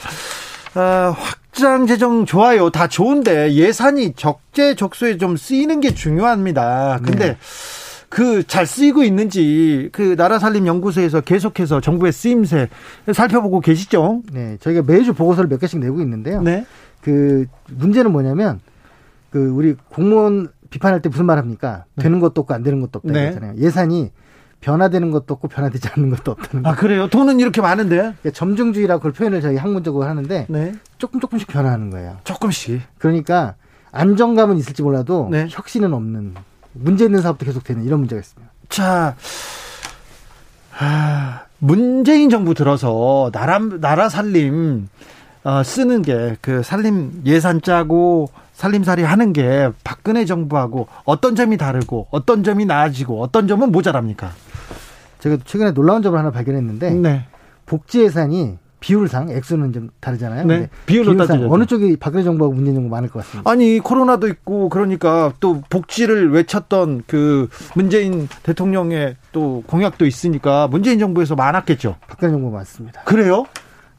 [0.74, 2.72] 어, 확장 재정 좋아요.
[2.72, 7.00] 다 좋은데 예산이 적재적소에 좀 쓰이는 게 중요합니다.
[7.04, 7.38] 근데 네.
[8.10, 12.70] 그잘 쓰이고 있는지 그 나라 살림 연구소에서 계속해서 정부의 쓰임새
[13.14, 14.24] 살펴보고 계시죠?
[14.34, 16.42] 네, 저희가 매주 보고서를 몇 개씩 내고 있는데요.
[16.42, 16.66] 네.
[17.02, 18.60] 그 문제는 뭐냐면
[19.32, 21.86] 그 우리 공무원 비판할 때 무슨 말 합니까?
[21.96, 22.04] 네.
[22.04, 23.34] 되는 것도 없고 안 되는 것도 없다 네.
[23.34, 24.12] 잖아요 예산이
[24.60, 27.08] 변화되는 것도 없고 변화되지 않는 것도 없다는 아 그래요?
[27.10, 27.96] 돈은 이렇게 많은데?
[27.98, 30.74] 그러니까 점증주의라고 그걸 표현을 저희 학문적으로 하는데 네.
[31.00, 32.18] 조금 조금씩 변화하는 거예요.
[32.26, 32.82] 조금씩.
[33.00, 33.56] 그러니까
[33.92, 35.48] 안정감은 있을지 몰라도 네.
[35.50, 36.36] 혁신은 없는
[36.74, 38.52] 문제 있는 사업도 계속 되는 이런 문제가 있습니다.
[38.70, 39.16] 자,
[40.78, 44.88] 아, 문재인 정부 들어서 나라 나라 살림
[45.44, 48.30] 어, 쓰는 게 그 살림 예산 짜고
[48.62, 54.30] 살림살이 하는 게 박근혜 정부하고 어떤 점이 다르고 어떤 점이 나아지고 어떤 점은 모자랍니까?
[55.18, 57.26] 제가 최근에 놀라운 점을 하나 발견했는데 네.
[57.66, 60.46] 복지 예산이 비율상 액수는 좀 다르잖아요.
[60.46, 60.70] 네.
[60.86, 61.52] 비율로 따지죠.
[61.52, 63.50] 어느 쪽이 박근혜 정부하고 문재인 정부 많을 것 같습니다.
[63.50, 71.34] 아니 코로나도 있고 그러니까 또 복지를 외쳤던 그 문재인 대통령의 또 공약도 있으니까 문재인 정부에서
[71.34, 71.96] 많았겠죠.
[72.08, 73.02] 박근혜 정부 많습니다.
[73.06, 73.46] 그래요?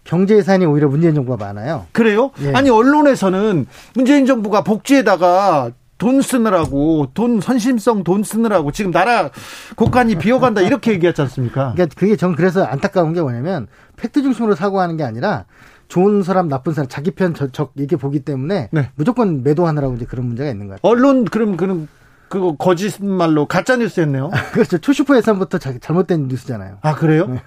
[0.05, 1.87] 경제 예산이 오히려 문재인 정부가 많아요.
[1.93, 2.31] 그래요?
[2.43, 2.53] 예.
[2.53, 9.31] 아니 언론에서는 문재인 정부가 복지에다가 돈 쓰느라고 돈 선심성 돈 쓰느라고 지금 나라
[9.77, 11.73] 국간이 비어간다 이렇게 얘기하지 않습니까?
[11.75, 15.45] 그러니까 그게 전 그래서 안타까운 게 뭐냐면 팩트 중심으로 사고하는 게 아니라
[15.87, 18.91] 좋은 사람 나쁜 사람 자기 편 적 이렇게 보기 때문에 네.
[18.97, 20.91] 무조건 매도하느라고 이제 그런 문제가 있는 것 같아요.
[20.91, 21.87] 언론 그럼 그럼
[22.29, 24.31] 그거 거짓말로 가짜 뉴스였네요.
[24.53, 24.79] 그렇죠.
[24.79, 26.79] 초슈퍼 예산부터 잘못된 뉴스잖아요.
[26.81, 27.39] 아 그래요?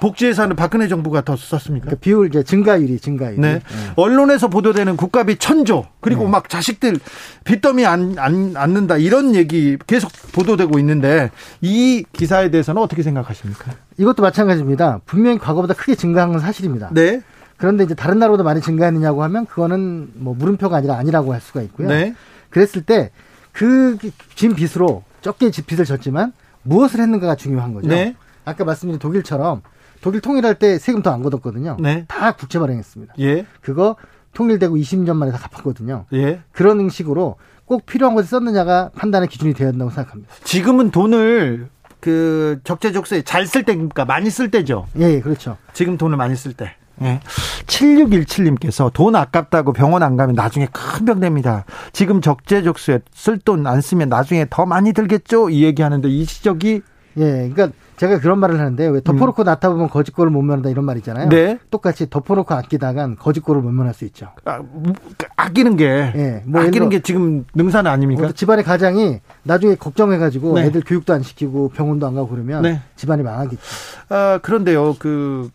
[0.00, 0.06] 네.
[0.06, 1.84] 복지 예산은 박근혜 정부가 더 썼습니까?
[1.86, 3.40] 그러니까 비율 이제 증가율이 증가율.
[3.40, 3.54] 네.
[3.54, 3.60] 네.
[3.96, 6.30] 언론에서 보도되는 국가비 천조 그리고 네.
[6.30, 6.98] 막 자식들
[7.44, 13.72] 빚더미 안, 안 않는다 이런 얘기 계속 보도되고 있는데 이 기사에 대해서는 어떻게 생각하십니까?
[13.98, 15.00] 이것도 마찬가지입니다.
[15.04, 16.90] 분명히 과거보다 크게 증가한 건 사실입니다.
[16.92, 17.22] 네.
[17.58, 21.88] 그런데 이제 다른 나라보다 많이 증가했느냐고 하면 그거는 뭐 물음표가 아니라 아니라고 할 수가 있고요.
[21.88, 22.14] 네.
[22.48, 23.10] 그랬을 때
[23.52, 23.98] 그
[24.34, 26.32] 진 빚으로 적게 빚을 졌지만
[26.62, 27.88] 무엇을 했는가가 중요한 거죠.
[27.88, 28.16] 네.
[28.44, 29.62] 아까 말씀드린 독일처럼
[30.02, 31.76] 독일 통일할 때 세금 더 안 걷었거든요.
[31.80, 32.04] 네.
[32.08, 33.14] 다 국채 발행했습니다.
[33.20, 33.44] 예.
[33.60, 33.96] 그거
[34.34, 36.06] 통일되고 20년 만에 다 갚았거든요.
[36.12, 36.40] 예.
[36.52, 37.36] 그런 식으로
[37.66, 40.32] 꼭 필요한 것에 썼느냐가 판단의 기준이 되어야 한다고 생각합니다.
[40.44, 41.68] 지금은 돈을
[42.00, 44.04] 그 적재적소에 잘 쓸 때입니까?
[44.04, 44.86] 많이 쓸 때죠.
[44.98, 45.56] 예, 예, 그렇죠.
[45.72, 46.74] 지금 돈을 많이 쓸 때.
[47.02, 47.20] 예.
[47.66, 51.64] 7617님께서 돈 아깝다고 병원 안 가면 나중에 큰 병 됩니다.
[51.92, 55.50] 지금 적재적소에 쓸 돈 안 쓰면 나중에 더 많이 들겠죠?
[55.50, 56.82] 이 얘기 하는데 이 지적이
[57.16, 59.44] 예, 그러니까 제가 그런 말을 하는데 왜 덮어놓고 음.
[59.44, 61.28] 낳다 보면 거짓골을 못 면한다 이런 말 있잖아요.
[61.28, 61.58] 네.
[61.70, 64.30] 똑같이 덮어놓고 아끼다간 거짓골을 못 면할 수 있죠.
[64.46, 65.84] 아, 뭐, 그 아끼는 게,
[66.16, 68.22] 예, 뭐 아끼는 게 지금 능사는 아닙니까?
[68.22, 70.62] 뭐 집안의 가장이 나중에 걱정해가지고 네.
[70.62, 72.80] 애들 교육도 안 시키고 병원도 안 가고 그러면 네.
[72.96, 73.60] 집안이 망하겠죠.
[74.08, 75.50] 아 그런데요, 그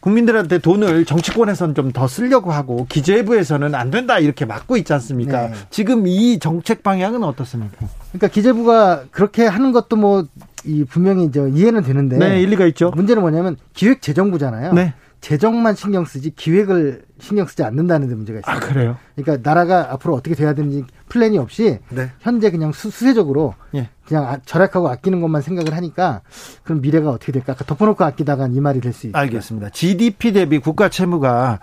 [0.00, 5.48] 국민들한테 돈을 정치권에서는 좀 더 쓰려고 하고 기재부에서는 안 된다 이렇게 막고 있지 않습니까?
[5.48, 5.54] 네.
[5.70, 7.86] 지금 이 정책 방향은 어떻습니까?
[8.10, 10.24] 그러니까 기재부가 그렇게 하는 것도 뭐
[10.66, 12.90] 이 분명히 저 이해는 되는데 네, 일리가 있죠.
[12.94, 14.72] 문제는 뭐냐면 기획재정부잖아요.
[14.72, 14.94] 네.
[15.24, 18.56] 재정만 신경 쓰지 기획을 신경 쓰지 않는다는 데 문제가 있어요.
[18.56, 18.98] 아, 그래요?
[19.16, 22.10] 그러니까 나라가 앞으로 어떻게 돼야 되는지 플랜이 없이 네.
[22.20, 23.88] 현재 그냥 수, 세적으로 예.
[24.04, 26.20] 그냥 아, 절약하고 아끼는 것만 생각을 하니까
[26.62, 27.52] 그럼 미래가 어떻게 될까?
[27.52, 29.18] 아까 덮어놓고 아끼다가 이 말이 될 수 있어요.
[29.18, 29.70] 알겠습니다.
[29.70, 31.58] GDP 대비 국가 채무가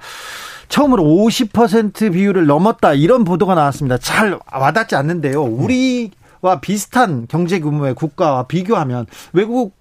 [0.68, 4.00] 처음으로 50% 비율을 넘었다 이런 보도가 나왔습니다.
[4.00, 5.44] 잘 와닿지 않는데요.
[5.44, 9.80] 우리와 비슷한 경제 규모의 국가와 비교하면 외국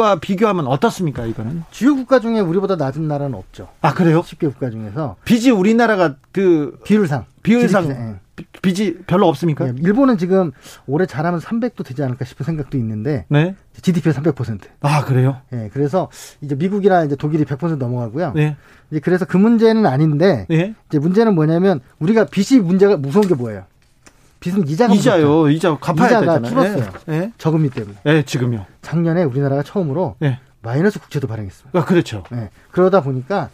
[0.00, 1.62] 과 비교하면 어떻습니까, 이거는?
[1.70, 3.68] 주요 국가 중에 우리보다 낮은 나라는 없죠.
[3.82, 4.22] 아, 그래요?
[4.22, 5.16] 10개 국가 중에서.
[5.26, 6.78] 빚이 우리나라가 그.
[6.84, 7.26] 비율상.
[7.42, 7.88] 비율상.
[7.88, 8.14] 네.
[8.62, 9.66] 빚이 별로 없습니까?
[9.66, 10.52] 네, 일본은 지금
[10.86, 13.26] 올해 잘하면 300도 되지 않을까 싶은 생각도 있는데.
[13.28, 13.54] 네.
[13.82, 14.60] GDP가 300%.
[14.80, 15.36] 아, 그래요?
[15.50, 16.08] 네, 그래서
[16.40, 18.32] 이제 미국이나 이제 독일이 100% 넘어가고요.
[18.34, 18.56] 네.
[18.90, 20.46] 이제 그래서 그 문제는 아닌데.
[20.48, 20.74] 네.
[20.88, 23.64] 이제 문제는 뭐냐면 우리가 빚이 문제가 무서운 게 뭐예요?
[24.40, 25.48] 빚은 이자가 이자요.
[25.50, 26.48] 이자 갚아야 이자가 되잖아요.
[26.74, 26.92] 줄었어요.
[27.06, 27.32] 네.
[27.38, 27.96] 저금리 때문에.
[28.04, 28.64] 네, 지금요.
[28.82, 30.38] 작년에 우리나라가 처음으로 네.
[30.62, 31.78] 마이너스 국채도 발행했습니다.
[31.78, 32.24] 아, 그렇죠.
[32.30, 32.50] 네.
[32.70, 33.50] 그러다 보니까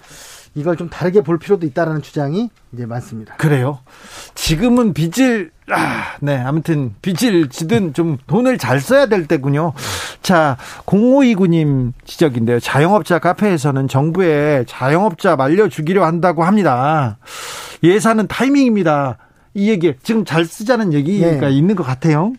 [0.54, 3.34] 이걸 좀 다르게 볼 필요도 있다라는 주장이 이제 많습니다.
[3.36, 3.80] 그래요.
[4.34, 6.38] 지금은 빚을 아, 네.
[6.38, 9.72] 아무튼 빚을 지든 좀 돈을 잘 써야 될 때군요.
[10.22, 12.58] 자, 0529님 지적인데요.
[12.60, 17.18] 자영업자 카페에서는 정부에 자영업자 말려 주기로 한다고 합니다.
[17.82, 19.18] 예산은 타이밍입니다.
[19.56, 21.50] 이 얘기 지금 잘 쓰자는 얘기가 예.
[21.50, 22.34] 있는 것 같아요.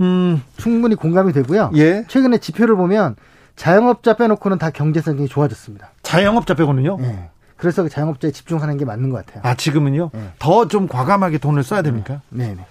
[0.00, 1.70] 음, 충분히 공감이 되고요.
[1.76, 2.04] 예.
[2.08, 3.14] 최근에 지표를 보면
[3.54, 5.92] 자영업자 빼놓고는 다 경제 성장이 좋아졌습니다.
[6.02, 6.98] 자영업자 빼고는요?
[7.02, 7.28] 예.
[7.56, 9.42] 그래서 그 자영업자에 집중하는 게 맞는 것 같아요.
[9.44, 10.10] 아 지금은요?
[10.12, 10.20] 예.
[10.40, 12.20] 더좀 과감하게 돈을 써야 됩니까?
[12.30, 12.48] 네.
[12.48, 12.66] 네.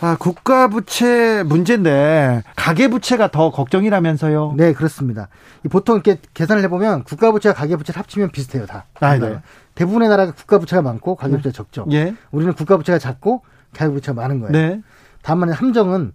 [0.00, 4.54] 아, 국가 부채 문제인데 가계 부채가 더 걱정이라면서요?
[4.56, 5.28] 네, 그렇습니다.
[5.70, 8.84] 보통 이렇게 계산을 해 보면 국가 부채와 가계 부채를 합치면 비슷해요, 다.
[9.00, 9.38] 아, 네.
[9.76, 11.56] 대부분의 나라가 국가 부채가 많고 가계 부채가 네.
[11.56, 11.86] 적죠.
[11.92, 12.14] 예.
[12.32, 14.52] 우리는 국가 부채가 작고 가계 부채가 많은 거예요.
[14.52, 14.82] 네.
[15.22, 16.12] 다만 함정은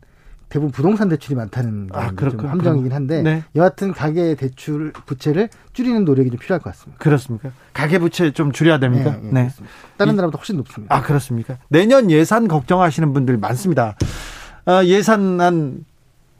[0.49, 3.43] 대부분 부동산 대출이 많다는 게 아, 좀 함정이긴 한데 네.
[3.55, 7.01] 여하튼 가계 대출 부채를 줄이는 노력이 좀 필요할 것 같습니다.
[7.01, 7.51] 그렇습니까?
[7.71, 9.15] 가계 부채 좀 줄여야 됩니까?
[9.21, 9.43] 네.
[9.43, 9.49] 네.
[9.95, 10.93] 다른 나라보다 훨씬 높습니다.
[10.93, 11.57] 아 그렇습니까?
[11.69, 13.95] 내년 예산 걱정하시는 분들 많습니다.
[14.65, 15.85] 아, 예산안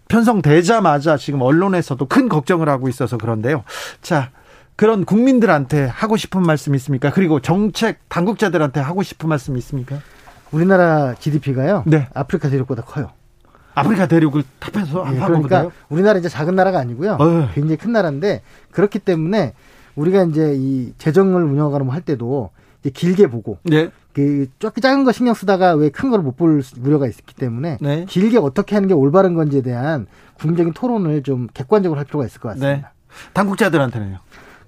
[0.09, 3.63] 편성되자마자 지금 언론에서도 큰 걱정을 하고 있어서 그런데요.
[4.01, 4.31] 자.
[4.81, 7.11] 그런 국민들한테 하고 싶은 말씀 있습니까?
[7.11, 9.99] 그리고 정책 당국자들한테 하고 싶은 말씀 있습니까?
[10.51, 11.83] 우리나라 GDP가요.
[11.85, 12.07] 네.
[12.15, 13.11] 아프리카 대륙보다 커요.
[13.75, 17.17] 아프리카 대륙을 탑해서 예, 그러니까 우리나라 이제 작은 나라가 아니고요.
[17.19, 17.45] 어휴.
[17.53, 18.41] 굉장히 큰 나라인데
[18.71, 19.53] 그렇기 때문에
[19.95, 23.91] 우리가 이제 이 재정을 운영하거나 할 때도 이제 길게 보고 네.
[24.13, 28.05] 그 작은 거 신경 쓰다가 왜 큰 걸 못 볼 우려가 있기 때문에 네.
[28.09, 30.07] 길게 어떻게 하는 게 올바른 건지에 대한
[30.39, 32.67] 국민적인 토론을 좀 객관적으로 할 필요가 있을 것 같습니다.
[32.73, 32.83] 네.
[33.33, 34.19] 당국자들한테는요.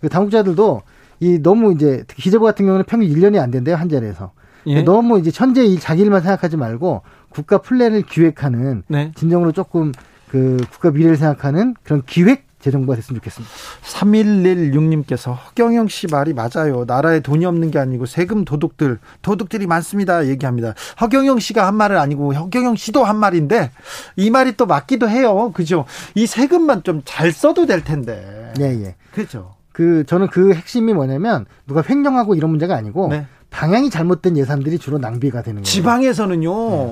[0.04, 0.82] 그 당국자들도
[1.22, 4.32] 이 너무 이제 기재부 같은 경우는 평균 1년이 안 된대요 한 자리에서.
[4.66, 4.82] 예.
[4.82, 9.14] 너무 이제 천재 일 자기 일만 생각하지 말고 국가 플랜을 기획하는 네.
[9.16, 9.94] 진정으로 조금
[10.30, 13.54] 그 국가 미래를 생각하는 그런 기획 재정부가 됐으면 좋겠습니다.
[13.84, 16.84] 3116님께서 허경영 씨 말이 맞아요.
[16.86, 20.28] 나라에 돈이 없는 게 아니고 세금 도둑들, 도둑들이 많습니다.
[20.28, 20.74] 얘기합니다.
[21.00, 23.72] 허경영 씨가 한 말은 아니고 허경영 씨도 한 말인데
[24.18, 25.52] 이 말이 또 맞기도 해요.
[25.54, 25.86] 그죠?
[26.16, 28.54] 이 세금만 좀 잘 써도 될 텐데.
[28.60, 28.96] 예, 예.
[29.14, 29.56] 그렇죠.
[29.74, 33.26] 그 저는 그 핵심이 뭐냐면 누가 횡령하고 이런 문제가 아니고 네.
[33.50, 35.64] 방향이 잘못된 예산들이 주로 낭비가 되는 거예요.
[35.66, 36.50] 지방에서는요.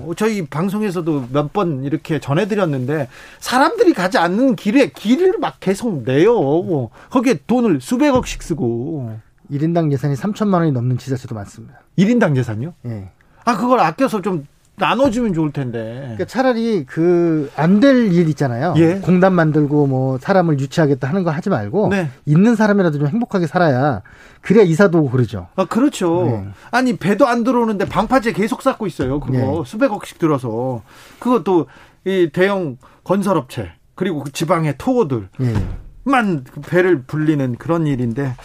[0.08, 0.14] 네.
[0.18, 3.08] 저희 방송에서도 몇 번 이렇게 전해드렸는데
[3.40, 6.90] 사람들이 가지 않는 길에 길을 막 계속 내요.
[7.10, 9.18] 거기에 돈을 수백억씩 쓰고.
[9.52, 11.82] 1인당 예산이 3천만 원이 넘는 지자체도 많습니다.
[11.98, 12.74] 1인당 예산요?
[12.86, 12.90] 예.
[12.90, 13.12] 네.
[13.44, 14.46] 아 그걸 아껴서 좀
[14.78, 16.00] 나눠주면 좋을 텐데.
[16.02, 18.74] 그러니까 차라리 그 안 될 일 있잖아요.
[18.78, 18.96] 예.
[18.96, 22.10] 공단 만들고 뭐 사람을 유치하겠다 하는 거 하지 말고 네.
[22.26, 24.02] 있는 사람이라도 좀 행복하게 살아야
[24.42, 25.48] 그래야 이사도 오고 그러죠.
[25.56, 26.26] 아 그렇죠.
[26.26, 26.48] 네.
[26.72, 29.20] 아니 배도 안 들어오는데 방파제 계속 쌓고 있어요.
[29.20, 29.64] 그거 네.
[29.66, 30.82] 수백억씩 들어서
[31.20, 31.68] 그것도
[32.06, 36.62] 이 대형 건설업체 그리고 그 지방의 토호들만 예.
[36.68, 38.36] 배를 불리는 그런 일인데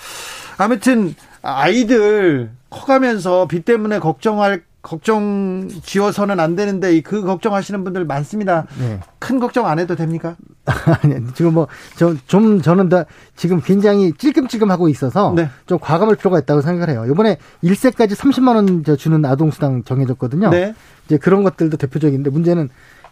[0.58, 8.66] 아무튼 아이들 커가면서 비 때문에 걱정할 걱정 지어서는 안 되는데 그 걱정하시는 분들 많습니다.
[8.78, 9.00] 네.
[9.18, 10.36] 큰 걱정 안 해도 됩니까?
[11.02, 11.66] 아니, 지금 뭐,
[11.96, 15.48] 저, 좀 저는 다 지금 굉장히 찔끔찔끔 하고 있어서 네.
[15.66, 17.04] 좀 과감할 필요가 있다고 생각을 해요.
[17.10, 20.50] 이번에 1세까지 30만 원 주는 아동 수당 정해졌거든요.
[20.50, 20.72] 네.
[21.06, 22.68] 이제 그런 것들도 대표적인데 문제는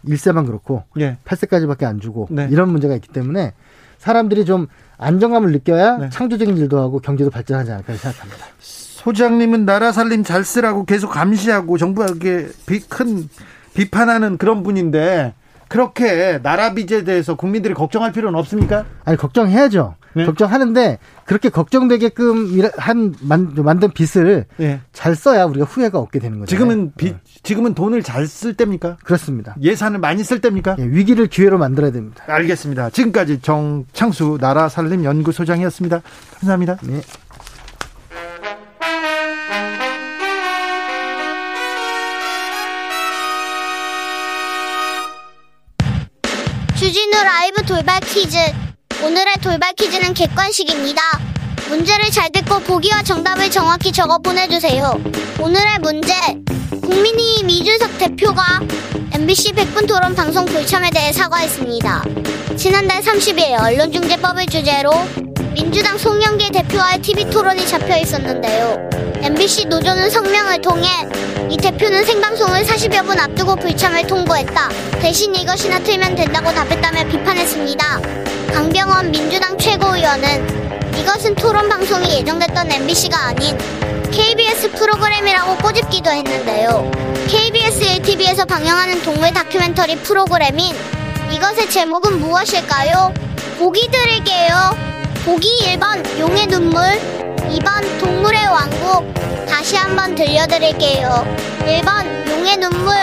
[0.07, 1.17] 1세만 그렇고 네.
[1.25, 2.47] 8세까지밖에 안 주고 네.
[2.51, 3.53] 이런 문제가 있기 때문에
[3.97, 4.67] 사람들이 좀
[4.97, 6.09] 안정감을 느껴야 네.
[6.09, 8.45] 창조적인 일도 하고 경제도 발전하지 않을까 생각합니다.
[9.05, 12.47] 소장님은 나라 살림 잘 쓰라고 계속 감시하고 정부에게
[12.89, 13.29] 큰
[13.75, 15.35] 비판하는 그런 분인데
[15.67, 18.85] 그렇게 나라 빚에 대해서 국민들이 걱정할 필요는 없습니까?
[19.03, 19.95] 아니 걱정해야죠.
[20.15, 20.25] 네?
[20.25, 24.79] 걱정하는데 그렇게 걱정되게끔 한 만, 만든 빚을 네.
[24.91, 26.49] 잘 써야 우리가 후회가 없게 되는 거죠.
[26.49, 27.19] 지금은 빚 네.
[27.43, 28.97] 지금은 돈을 잘 쓸 때입니까?
[29.03, 29.55] 그렇습니다.
[29.61, 30.77] 예산을 많이 쓸 때입니까?
[30.77, 32.23] 네, 위기를 기회로 만들어야 됩니다.
[32.27, 32.89] 알겠습니다.
[32.89, 36.01] 지금까지 정창수 나라 살림 연구소장이었습니다.
[36.39, 36.77] 감사합니다.
[36.83, 37.01] 네.
[46.95, 48.37] 주진우 라이브 돌발 퀴즈.
[49.03, 51.01] 오늘의 돌발 퀴즈는 객관식입니다.
[51.67, 54.97] 문제를 잘 듣고 보기와 정답을 정확히 적어 보내주세요.
[55.41, 56.13] 오늘의 문제.
[56.81, 58.61] 국민의힘 이준석 대표가
[59.11, 62.05] MBC 100분 토론 방송 불참에 대해 사과했습니다.
[62.55, 64.93] 지난달 30일 언론중재법을 주제로
[65.53, 68.94] 민주당 송영길 대표와의 TV 토론이 잡혀 있었는데요.
[69.21, 70.87] MBC 노조는 성명을 통해
[71.49, 74.69] 이 대표는 생방송을 40여 분 앞두고 불참을 통보했다.
[74.99, 78.01] 대신 이것이나 틀면 된다고 답했다며 비판했습니다.
[78.53, 83.57] 강병원 민주당 최고위원은 이것은 토론 방송이 예정됐던 MBC가 아닌
[84.11, 86.89] KBS 프로그램이라고 꼬집기도 했는데요.
[87.27, 90.75] KBS 1TV에서 방영하는 동물 다큐멘터리 프로그램인
[91.31, 93.13] 이것의 제목은 무엇일까요?
[93.57, 94.94] 보기 드릴게요.
[95.25, 96.83] 보기 1번 용의 눈물.
[97.49, 99.11] 2번 동물의 왕국.
[99.47, 101.25] 다시 한번 들려드릴게요.
[101.61, 102.93] 1번 용의 눈물.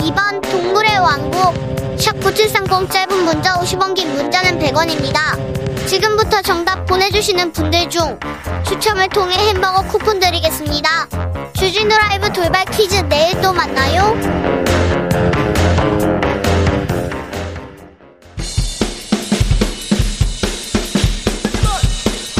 [0.00, 1.54] 2번 동물의 왕국.
[1.98, 5.86] 샵 9730 짧은 문자 50원 긴 문자는 100원입니다.
[5.86, 8.18] 지금부터 정답 보내주시는 분들 중
[8.66, 11.08] 추첨을 통해 햄버거 쿠폰 드리겠습니다.
[11.54, 14.14] 주진우 라이브 돌발 퀴즈 내일 또 만나요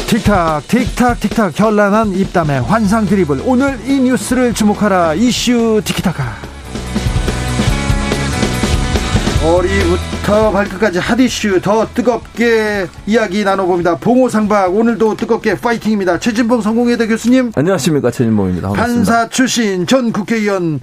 [0.06, 3.42] 틱탁 틱탁 틱탁 현란한 입담의 환상 드리블.
[3.46, 5.14] 오늘 이 뉴스를 주목하라.
[5.14, 6.24] 이슈 티키타카.
[9.42, 13.96] 머리부터 발끝까지 핫이슈 더 뜨겁게 이야기 나눠봅니다.
[13.96, 16.18] 봉호상박 오늘도 뜨겁게 파이팅입니다.
[16.18, 17.52] 최진봉 성공회대 교수님.
[17.54, 18.10] 안녕하십니까.
[18.10, 18.68] 최진봉입니다.
[18.68, 19.12] 반갑습니다.
[19.12, 20.80] 판사 출신 전 국회의원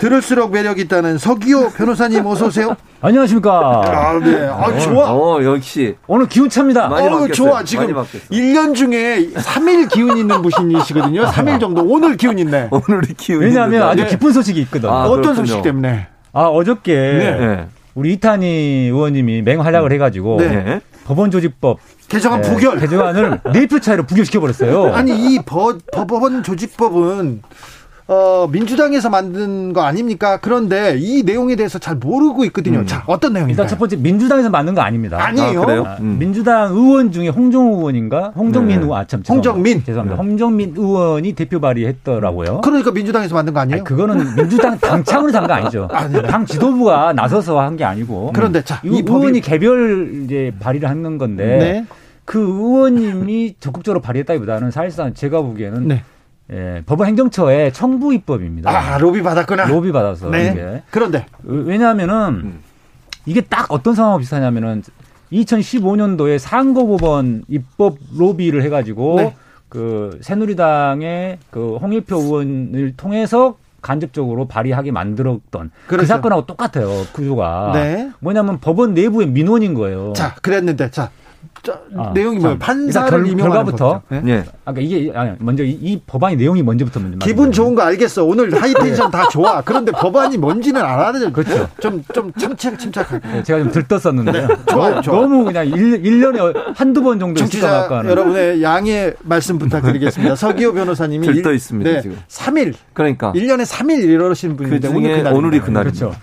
[0.00, 2.74] 들을수록 매력 있다는 서기호 변호사님 어서 오세요.
[3.02, 3.82] 안녕하십니까.
[3.84, 4.46] 아, 네.
[4.46, 5.12] 아, 어, 좋아.
[5.12, 5.94] 어, 역시.
[6.06, 6.88] 오늘 기운 찹니다.
[6.88, 7.32] 많이 어, 바뀌었어요.
[7.34, 7.62] 좋아.
[7.62, 11.24] 지금 1년 중에 3일 기운 있는 분이시거든요.
[11.26, 11.82] 3일 정도.
[11.84, 12.68] 오늘 기운 있네.
[12.72, 14.88] 오늘이 기운 왜냐하면 아주 깊은 소식이 있거든.
[14.88, 15.46] 아, 어떤 그렇군요.
[15.46, 16.08] 소식 때문에?
[16.32, 17.68] 아, 어저께 네.
[17.94, 18.46] 우리 이탄희
[18.90, 20.80] 의원님이 맹활약을 해가지고 네.
[21.04, 21.78] 법원 조직법
[22.08, 24.94] 개정안 네, 부결 개정안을 네표 차이로 부결시켜 버렸어요.
[24.94, 27.42] 아니 이 법, 법원 조직법은
[28.12, 30.36] 어, 민주당에서 만든 거 아닙니까?
[30.42, 32.80] 그런데 이 내용에 대해서 잘 모르고 있거든요.
[32.80, 32.86] 음.
[32.86, 33.52] 자, 어떤 내용인가요?
[33.52, 35.16] 일단 첫 번째 민주당에서 만든 거 아닙니다.
[35.24, 35.62] 아니에요.
[35.86, 36.16] 아, 음.
[36.18, 38.32] 민주당 의원 중에 홍정호 의원인가?
[38.34, 38.84] 홍정민 네.
[38.84, 39.84] 의원, 아, 참, 홍정민.
[39.84, 40.20] 죄송합니다.
[40.20, 40.28] 네.
[40.28, 42.62] 홍정민 의원이 대표 발의했더라고요.
[42.62, 43.76] 그러니까 민주당에서 만든 거 아니에요?
[43.76, 45.88] 아니, 그거는 민주당 당창으로 산거 아니죠.
[45.92, 48.32] 아니, 당 지도부가 나서서 한 게 아니고.
[48.34, 51.44] 그런데 자, 이, 이 의원이 개별 이제 발의를 하는 건데.
[51.46, 51.86] 네.
[52.24, 56.02] 그 의원님이 적극적으로 발의했다기보다는 사실상 제가 보기에는 네.
[56.52, 58.70] 예, 법원 행정처의 청부 입법입니다.
[58.70, 59.66] 아, 로비 받았구나.
[59.66, 60.30] 로비 받아서.
[60.30, 60.50] 네.
[60.52, 60.82] 이게.
[60.90, 62.60] 그런데 왜냐하면은 음.
[63.26, 64.82] 이게 딱 어떤 상황과 비슷하냐면은
[65.32, 69.36] 2015년도에 상고법원 입법 로비를 해가지고 네.
[69.68, 76.02] 그 새누리당의 그 홍일표 의원을 통해서 간접적으로 발의하게 만들었던 그 그렇죠.
[76.02, 78.10] 그 사건하고 똑같아요 구조가 네.
[78.18, 80.12] 뭐냐면 법원 내부의 민원인 거예요.
[80.14, 81.10] 자 그랬는데 자
[81.96, 82.58] 아, 내용이 뭐예요?
[82.58, 84.02] 판사를 결, 결과부터.
[84.08, 84.20] 네.
[84.22, 84.44] 네.
[84.64, 87.18] 아, 그러니까 이게 아니, 먼저 이, 이, 법안의 내용이 뭔지부터 먼저.
[87.18, 88.24] 기분 좋은 거 알겠어.
[88.24, 89.60] 오늘 하이텐션 다 좋아.
[89.60, 91.30] 그런데 법안이 뭔지는 알아야 돼.
[91.30, 91.68] 그렇죠.
[91.80, 93.28] 좀좀 침착 침착하게.
[93.28, 94.32] 네, 제가 좀 들떴었는데.
[94.32, 94.48] 네.
[94.70, 95.20] 좋아요, 좋아.
[95.20, 100.36] 너무 그냥 1, 1년에 한두 번 정도 청취자 여러분의 양해 말씀 부탁드리겠습니다.
[100.36, 102.18] 서기호 변호사님이 들떠 있습니다, 네, 지금.
[102.28, 102.74] 3일.
[102.92, 106.06] 그러니까 1년에 3일 이러시는 분인데 그 오늘 그날 오늘이 그날입니다.
[106.06, 106.20] 그렇죠.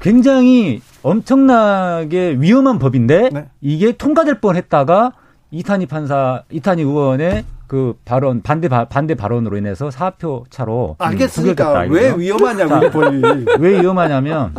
[0.00, 3.46] 굉장히 엄청나게 위험한 법인데 네.
[3.60, 5.12] 이게 통과될 뻔했다가
[5.50, 11.86] 이탄희 판사, 이탄희 의원의 그 발언 반대 바, 반대 발언으로 인해서 사표 차로 알겠습니까?
[11.90, 13.20] 왜 위험하냐고 자,
[13.58, 14.54] 왜 위험하냐면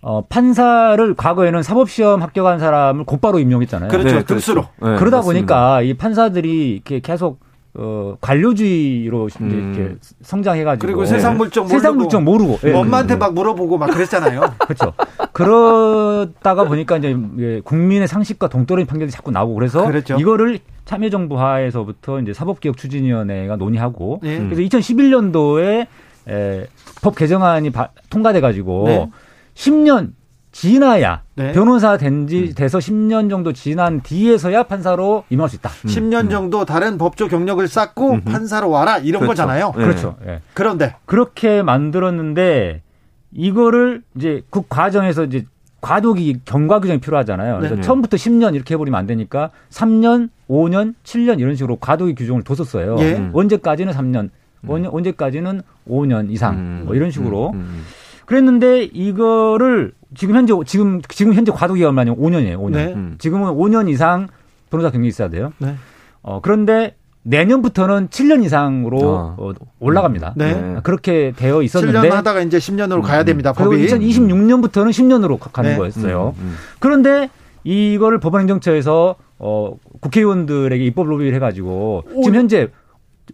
[0.00, 3.90] 어, 판사를 과거에는 사법시험 합격한 사람을 곧바로 임용했잖아요.
[3.90, 4.16] 그렇죠.
[4.16, 4.62] 네, 등수로.
[4.62, 5.22] 네, 그러다 맞습니다.
[5.22, 7.40] 보니까 이 판사들이 이렇게 계속
[7.74, 9.74] 어, 관료주의로 음.
[9.76, 10.86] 이렇게 성장해가지고.
[10.86, 11.78] 그리고 세상 물정 모르고.
[11.78, 12.58] 세상 물정 모르고.
[12.64, 12.72] 예.
[12.72, 14.54] 엄마한테 막 물어보고 막 그랬잖아요.
[14.58, 14.92] 그렇죠.
[15.32, 17.16] 그러다가 보니까 이제
[17.64, 20.16] 국민의 상식과 동떨어진 판결이 자꾸 나오고 그래서 그렇죠.
[20.18, 24.38] 이거를 참여정부 하에서부터 이제 사법개혁 추진위원회가 논의하고 예.
[24.38, 25.86] 그래서 2011년도에
[26.28, 26.66] 에,
[27.02, 29.10] 법 개정안이 바, 통과돼가지고 네.
[29.54, 30.12] 10년
[30.58, 31.52] 지나야 네.
[31.52, 32.54] 변호사 된지 음.
[32.54, 35.70] 돼서 10년 정도 지난 뒤에서야 판사로 임할 수 있다.
[35.70, 35.88] 음.
[35.88, 38.20] 10년 정도 다른 법조 경력을 쌓고 음.
[38.22, 39.42] 판사로 와라 이런 그렇죠.
[39.42, 39.72] 거잖아요.
[39.76, 39.84] 네.
[39.84, 40.16] 그렇죠.
[40.24, 40.40] 네.
[40.54, 42.82] 그런데 그렇게 만들었는데
[43.30, 45.46] 이거를 이제 그 과정에서 이제
[45.80, 47.58] 과도기 경과 규정이 필요하잖아요.
[47.58, 47.80] 그래서 네.
[47.82, 52.96] 처음부터 10년 이렇게 해버리면 안 되니까 3년, 5년, 7년 이런 식으로 과도기 규정을 뒀었어요.
[52.98, 53.30] 예.
[53.32, 54.30] 언제까지는 3년,
[54.62, 54.86] 음.
[54.90, 56.82] 언제까지는 5년 이상 음.
[56.84, 57.52] 뭐 이런 식으로.
[57.54, 57.84] 음.
[58.26, 62.14] 그랬는데 이거를 지금 현재 지금 지금 현재 과도기가 얼마냐?
[62.14, 62.58] 5년이에요.
[62.58, 62.72] 5년.
[62.72, 62.92] 네.
[62.94, 63.14] 음.
[63.18, 64.28] 지금은 5년 이상
[64.70, 65.52] 변호사 경력이 있어야 돼요.
[65.58, 65.74] 네.
[66.22, 69.36] 어 그런데 내년부터는 7년 이상으로 어.
[69.38, 70.34] 어 올라갑니다.
[70.36, 70.54] 네.
[70.54, 70.80] 네.
[70.82, 73.52] 그렇게 되어 있었는데 7년 하다가 이제 10년으로 가야 됩니다.
[73.52, 73.76] 법이.
[73.76, 75.76] 그리고 2026년부터는 10년으로 가는 네.
[75.76, 76.34] 거였어요.
[76.38, 76.54] 음, 음.
[76.78, 77.28] 그런데
[77.64, 82.68] 이거를 법원행정처에서 어 국회의원들에게 입법 로비를 해가지고 지금 현재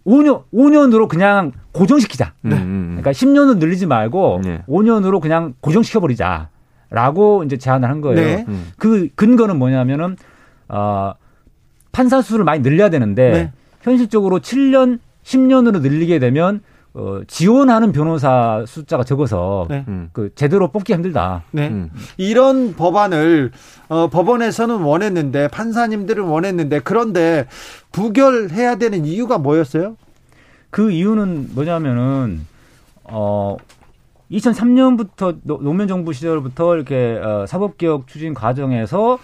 [0.05, 2.33] 5년 5년으로 그냥 고정시키자.
[2.41, 2.57] 네.
[2.57, 4.63] 그러니까 10년은 늘리지 말고 네.
[4.67, 6.49] 5년으로 그냥 고정시켜 버리자
[6.89, 8.15] 라고 이제 제안을 한 거예요.
[8.15, 8.45] 네.
[8.47, 8.71] 음.
[8.77, 10.17] 그 근거는 뭐냐면은
[10.67, 11.13] 어
[11.91, 13.51] 판사 수를 많이 늘려야 되는데 네.
[13.81, 16.61] 현실적으로 7년 10년으로 늘리게 되면
[16.93, 19.83] 어, 지원하는 변호사 숫자가 적어서 네.
[19.89, 20.09] 음.
[20.13, 21.43] 그 제대로 뽑기 힘들다.
[21.51, 21.67] 네.
[21.67, 21.91] 음.
[22.15, 23.51] 이런 법안을
[23.89, 27.47] 어, 법원에서는 원했는데 판사님들은 원했는데 그런데
[27.91, 29.97] 부결해야 되는 이유가 뭐였어요?
[30.69, 32.45] 그 이유는 뭐냐면은
[33.03, 33.57] 어
[34.31, 39.19] 2003년부터 노무현 정부 시절부터 이렇게 어, 사법개혁 추진 과정에서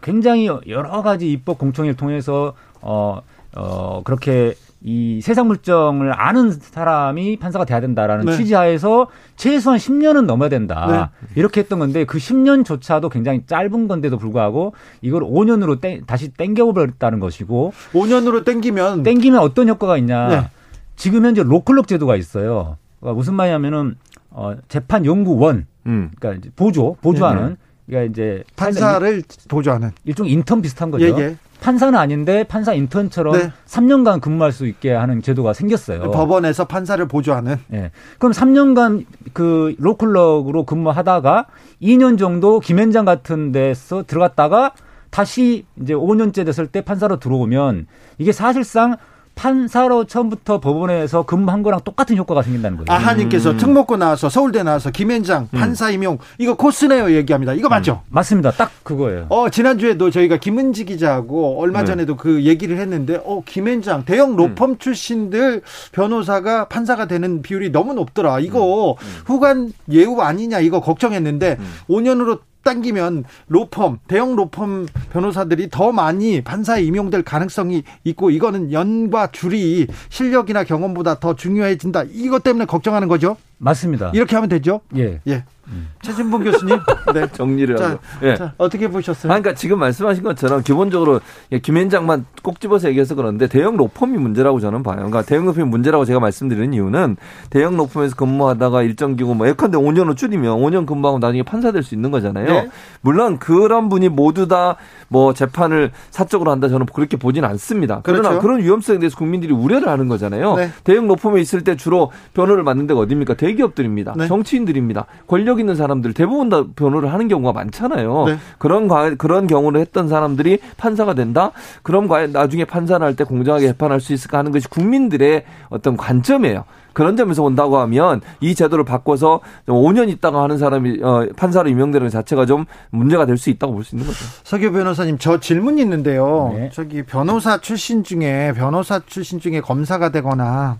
[0.00, 3.20] 굉장히 여러 가지 입법 공청회를 통해서 어,
[3.56, 4.54] 어, 그렇게
[4.86, 8.36] 이 세상 물정을 아는 사람이 판사가 돼야 된다라는 네.
[8.36, 11.10] 취지하에서 최소한 10년은 넘어야 된다.
[11.20, 11.30] 네.
[11.36, 17.72] 이렇게 했던 건데 그 10년조차도 굉장히 짧은 건데도 불구하고 이걸 5년으로 땡, 다시 땡겨버렸다는 것이고
[17.94, 20.28] 5년으로 땡기면 땡기면 어떤 효과가 있냐.
[20.28, 20.48] 네.
[20.96, 22.76] 지금 현재 로컬럭 제도가 있어요.
[23.00, 23.96] 그러니까 무슨 말이냐면은
[24.34, 26.10] 어, 재판 연구원, 음.
[26.18, 27.56] 그러니까 보조, 보조하는 네, 네.
[27.86, 31.04] 그러니까 이제 판사를 보조하는 일종 인턴 비슷한 거죠.
[31.04, 31.36] 예, 예.
[31.60, 33.52] 판사는 아닌데 판사 인턴처럼 네.
[33.66, 36.10] 3년간 근무할 수 있게 하는 제도가 생겼어요.
[36.10, 37.56] 법원에서 판사를 보조하는.
[37.68, 37.90] 네.
[38.18, 41.46] 그럼 3년간 그 로클럭으로 근무하다가
[41.80, 44.72] 2년 정도 김현장 같은 데서 들어갔다가
[45.10, 47.86] 다시 이제 5년째 됐을 때 판사로 들어오면
[48.18, 48.96] 이게 사실상
[49.34, 52.92] 판사로 처음부터 법원에서 근무한 거랑 똑같은 효과가 생긴다는 거죠.
[52.92, 53.56] 아하님께서 음.
[53.56, 55.58] 특목고 나와서 서울대 나와서 김현장 음.
[55.58, 57.52] 판사 임용 이거 코스네요 얘기합니다.
[57.52, 58.02] 이거 맞죠?
[58.04, 58.10] 음.
[58.10, 58.52] 맞습니다.
[58.52, 59.26] 딱 그거예요.
[59.28, 61.86] 어 지난주에도 저희가 김은지 기자하고 얼마 네.
[61.86, 64.36] 전에도 그 얘기를 했는데 어 김현장 대형 음.
[64.36, 65.62] 로펌 출신들
[65.92, 68.40] 변호사가 판사가 되는 비율이 너무 높더라.
[68.40, 68.96] 이거 음.
[69.00, 69.22] 음.
[69.26, 71.58] 후관 예우 아니냐 이거 걱정했는데
[71.88, 79.86] 5년으로 당기면 로펌, 대형 로펌 변호사들이 더 많이 판사에 임용될 가능성이 있고 이거는 연과 줄이
[80.08, 82.04] 실력이나 경험보다 더 중요해진다.
[82.12, 83.36] 이것 때문에 걱정하는 거죠?
[83.58, 84.10] 맞습니다.
[84.14, 84.80] 이렇게 하면 되죠?
[84.96, 85.20] 예.
[85.26, 85.44] 예.
[85.68, 85.88] 음.
[86.02, 86.78] 최진봉 교수님,
[87.14, 87.26] 네.
[87.32, 88.34] 정리를 자, 예.
[88.36, 89.32] 자, 어떻게 보셨어요?
[89.32, 91.20] 아, 그러니까 지금 말씀하신 것처럼 기본적으로
[91.62, 94.96] 김현장만 꼭 집어서 얘기해서 그런데 대형 로펌이 문제라고 저는 봐요.
[94.96, 97.16] 그러니까 대형 로펌이 문제라고 제가 말씀드리는 이유는
[97.50, 101.94] 대형 로펌에서 근무하다가 일정 기고 뭐 예컨대 5년으로 줄이면 5년 근무하고 나중에 판사 될 수
[101.94, 102.46] 있는 거잖아요.
[102.46, 102.70] 네.
[103.02, 104.76] 물론 그런 분이 모두 다
[105.08, 108.00] 뭐 재판을 사적으로 한다 저는 그렇게 보지는 않습니다.
[108.02, 108.40] 그러나 그렇죠.
[108.42, 110.56] 그런 위험성에 대해서 국민들이 우려를 하는 거잖아요.
[110.56, 110.70] 네.
[110.82, 113.34] 대형 로펌에 있을 때 주로 변호를 맡는 데가 어디입니까?
[113.34, 114.14] 대기업들입니다.
[114.16, 114.26] 네.
[114.26, 115.06] 정치인들입니다.
[115.28, 118.24] 권력 있는 사람들 대부분 다 변호를 하는 경우가 많잖아요.
[118.26, 118.36] 네.
[118.58, 121.52] 그런 그런 경우를 했던 사람들이 판사가 된다.
[121.82, 126.64] 그럼 과연 나중에 판사를 할 때 공정하게 재판할 수 있을까 하는 것이 국민들의 어떤 관점이에요.
[126.92, 132.46] 그런 점에서 온다고 하면 이 제도를 바꿔서 5년 있다가 하는 사람이 어, 판사로 임명되는 자체가
[132.46, 134.18] 좀 문제가 될 수 있다고 볼 수 있는 거죠.
[134.44, 136.52] 서교 변호사님 저 질문이 있는데요.
[136.56, 136.70] 네.
[136.72, 140.78] 저기 변호사 출신 중에 변호사 출신 중에 검사가 되거나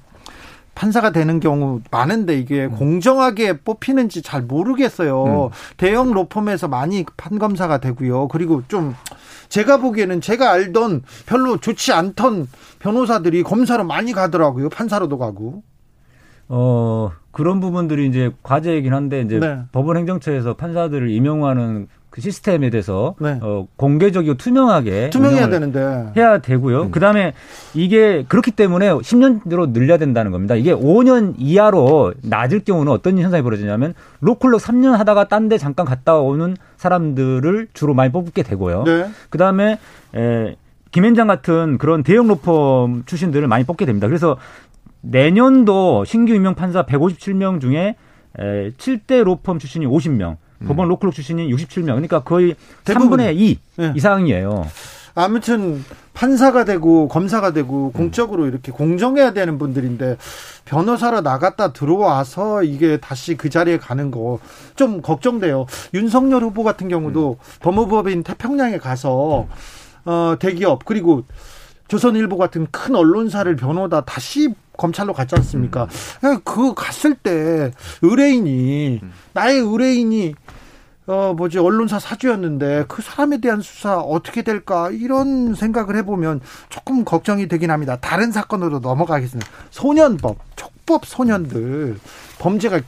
[0.74, 2.72] 판사가 되는 경우 많은데 이게 음.
[2.72, 5.46] 공정하게 뽑히는지 잘 모르겠어요.
[5.46, 5.50] 음.
[5.76, 8.28] 대형 로펌에서 많이 판검사가 되고요.
[8.28, 8.94] 그리고 좀
[9.48, 12.48] 제가 보기에는 제가 알던 별로 좋지 않던
[12.80, 14.68] 변호사들이 검사로 많이 가더라고요.
[14.68, 15.62] 판사로도 가고.
[16.48, 19.60] 어, 그런 부분들이 이제 과제이긴 한데 이제 네.
[19.72, 23.40] 법원 행정처에서 판사들을 임용하는 그 시스템에 대해서 네.
[23.42, 26.82] 어, 공개적이고 투명하게 투명해야 되는데 해야 되고요.
[26.82, 26.90] 음.
[26.92, 27.32] 그다음에
[27.74, 30.54] 이게 그렇기 때문에 10년으로 늘려야 된다는 겁니다.
[30.54, 36.16] 이게 5년 이하로 낮을 경우는 어떤 현상이 벌어지냐면 로컬로 3년 하다가 딴 데 잠깐 갔다
[36.18, 38.84] 오는 사람들을 주로 많이 뽑게 되고요.
[38.84, 39.08] 네.
[39.30, 39.80] 그다음에
[40.14, 40.54] 에,
[40.92, 44.06] 김현장 같은 그런 대형 로펌 출신들을 많이 뽑게 됩니다.
[44.06, 44.36] 그래서
[45.04, 47.96] 내년도 신규 임명 판사 157명 중에
[48.38, 50.66] 에, 7대 로펌 출신이 50명, 음.
[50.66, 51.86] 법원 로컬 출신이 67명.
[51.86, 53.18] 그러니까 거의 대부분.
[53.20, 53.92] 3분의 2 네.
[53.94, 54.66] 이상이에요.
[55.16, 60.16] 아무튼 판사가 되고 검사가 되고 공적으로 이렇게 공정해야 되는 분들인데
[60.64, 64.40] 변호사로 나갔다 들어와서 이게 다시 그 자리에 가는 거
[64.74, 65.66] 좀 걱정돼요.
[65.94, 67.44] 윤석열 후보 같은 경우도 음.
[67.60, 69.46] 법무법인 태평양에 가서
[70.04, 71.22] 어 대기업 그리고
[71.86, 75.88] 조선일보 같은 큰 언론사를 변호다 다시 검찰로 갔지 않습니까?
[76.24, 76.40] 음.
[76.44, 77.70] 그 갔을 때
[78.02, 79.12] 의뢰인이 음.
[79.32, 80.34] 나의 의뢰인이
[81.06, 87.46] 어 뭐지 언론사 사주였는데 그 사람에 대한 수사 어떻게 될까 이런 생각을 해보면 조금 걱정이
[87.46, 87.98] 되긴 합니다.
[88.00, 89.46] 다른 사건으로 넘어가겠습니다.
[89.70, 91.98] 소년법, 촉법 소년들
[92.38, 92.80] 범죄가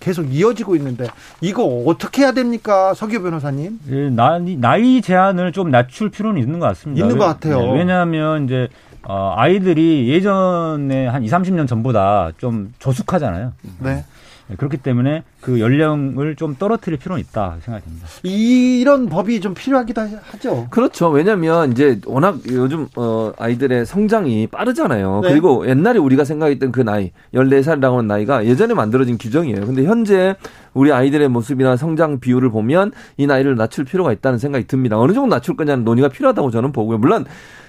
[0.00, 1.06] 계속 이어지고 있는데
[1.40, 3.80] 이거 어떻게 해야 됩니까, 서기 변호사님?
[3.90, 7.04] 예, 나이, 나이 제한을 좀 낮출 필요는 있는 것 같습니다.
[7.04, 7.60] 있는 것 같아요.
[7.60, 8.68] 네, 왜냐하면 이제
[9.06, 13.52] 어, 아이들이 예전에 한 2, 30년 전보다 좀 조숙하잖아요.
[13.80, 14.04] 네.
[14.46, 18.06] 네, 그렇기 때문에 그 연령을 좀 떨어뜨릴 필요는 있다 생각됩니다.
[18.22, 20.66] 이런 법이 좀 필요하기도 하죠.
[20.68, 21.08] 그렇죠.
[21.08, 25.20] 왜냐하면 이제 워낙 요즘 어 아이들의 성장이 빠르잖아요.
[25.22, 25.30] 네.
[25.30, 29.64] 그리고 옛날에 우리가 생각했던 그 나이 14살이라고 하는 나이가 예전에 만들어진 규정이에요.
[29.64, 30.36] 근데 현재
[30.74, 34.98] 우리 아이들의 모습이나 성장 비율을 보면 이 나이를 낮출 필요가 있다는 생각이 듭니다.
[34.98, 36.98] 어느 정도 낮출 거냐는 논의가 필요하다고 저는 보고요.
[36.98, 37.24] 물론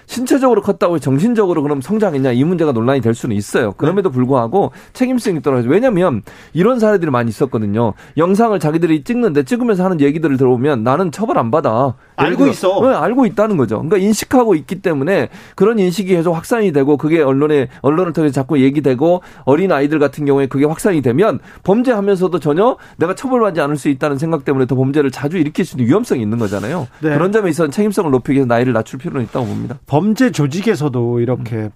[0.08, 3.74] 신체적으로 컸다고 정신적으로 그럼 성장했냐 이 문제가 논란이 될 수는 있어요.
[3.74, 5.70] 그럼에도 불구하고 책임성이 떨어져.
[5.70, 6.22] 왜냐하면
[6.54, 7.94] 이런 사례들이 많이 있었거든요.
[8.18, 11.96] 영상을 자기들이 찍는데 찍으면서 하는 얘기들을 들어보면 나는 처벌 안 받아.
[12.16, 12.82] 알고 있어.
[12.88, 13.78] 네, 알고 있다는 거죠.
[13.78, 19.22] 그러니까 인식하고 있기 때문에 그런 인식이 계속 확산이 되고 그게 언론에 언론을 통해서 자꾸 얘기되고
[19.44, 24.46] 어린 아이들 같은 경우에 그게 확산이 되면 범죄하면서도 전혀 내가 처벌받지 않을 수 있다는 생각
[24.46, 26.88] 때문에 더 범죄를 자주 일으킬 수 있는 위험성이 있는 거잖아요.
[27.02, 27.14] 네.
[27.14, 29.78] 그런 점에 있어서 책임성을 높이기 위해서 나이를 낮출 필요는 있다고 봅니다.
[29.96, 31.72] 범죄 조직에서도 이렇게 음.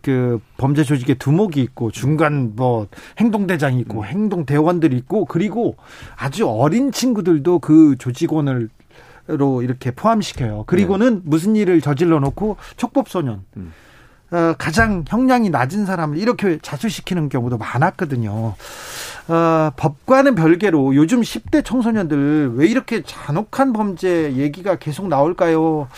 [0.00, 2.86] 그 범죄 조직의 두목이 있고 중간 뭐
[3.18, 4.04] 행동 대장이 있고 음.
[4.04, 5.74] 행동 대원들이 있고 그리고
[6.14, 8.68] 아주 어린 친구들도 그 조직원을
[9.26, 10.64] 로 이렇게 포함시켜요.
[10.66, 11.20] 그리고는 네.
[11.24, 13.72] 무슨 일을 저질러 놓고 촉법 소년 음.
[14.30, 18.54] 어, 가장 형량이 낮은 사람을 이렇게 자수시키는 경우도 많았거든요.
[19.28, 25.88] 어, 법과는 별개로 요즘 10대 청소년들 왜 이렇게 잔혹한 범죄 얘기가 계속 나올까요?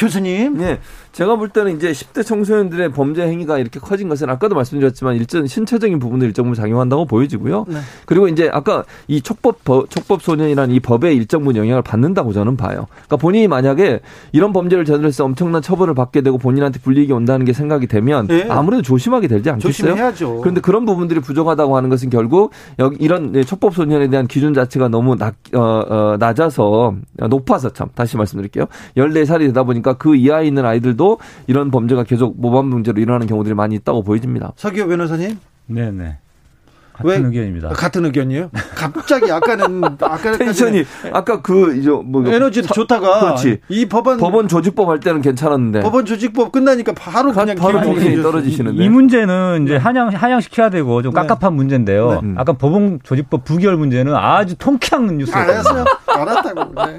[0.00, 0.56] 교수님.
[0.56, 0.80] 네.
[1.12, 5.98] 제가 볼 때는 이제 10대 청소년들의 범죄 행위가 이렇게 커진 것은 아까도 말씀드렸지만 일정 신체적인
[5.98, 7.66] 부분을 일정 부분 작용한다고 보여지고요.
[7.68, 7.78] 네.
[8.06, 9.58] 그리고 이제 아까 이 촉법
[9.90, 12.86] 촉법 소년이라는 이 법에 일정 부분 영향을 받는다고 저는 봐요.
[12.90, 14.00] 그러니까 본인이 만약에
[14.32, 18.46] 이런 범죄를 저질러서 엄청난 처벌을 받게 되고 본인한테 불이익이 온다는 게 생각이 되면 네.
[18.48, 19.72] 아무래도 조심하게 되지 않겠어요?
[19.72, 20.40] 조심해야죠.
[20.40, 25.16] 그런데 그런 부분들이 부족하다고 하는 것은 결국 여기 이런 촉법 소년에 대한 기준 자체가 너무
[25.16, 26.94] 낮, 어, 어, 낮아서
[27.28, 28.66] 높아서 참 다시 말씀드릴게요.
[28.96, 33.54] 14살이 되다 보니까 그 이하에 있는 아이들도 때도 이런 범죄가 계속 모범 문제로 일어나는 경우들이
[33.54, 34.52] 많이 있다고 보여집니다.
[34.56, 35.38] 서기호 변호사님?
[35.66, 36.18] 네네.
[36.92, 37.68] 같은 의견입니다.
[37.70, 38.50] 같은 의견이에요?
[38.74, 43.60] 갑자기 아까는 아까 텐션이 아까 그 이제 뭐 에너지 좋다가 그렇지.
[43.68, 48.84] 이 법안 법원 조직법 할 때는 괜찮았는데 법원 조직법 끝나니까 바로 그냥 바로 정신이 떨어지시는데
[48.84, 49.78] 이, 문제는 이제 네.
[49.78, 51.20] 한양 한양 시켜야 되고 좀 네.
[51.22, 51.56] 깝깝한 네.
[51.56, 52.20] 문제인데요.
[52.22, 52.34] 네.
[52.36, 55.84] 아까 법원 조직법 부결 문제는 아주 통쾌한 뉴스였어요.
[56.20, 56.74] 알았다고.
[56.74, 56.96] 네.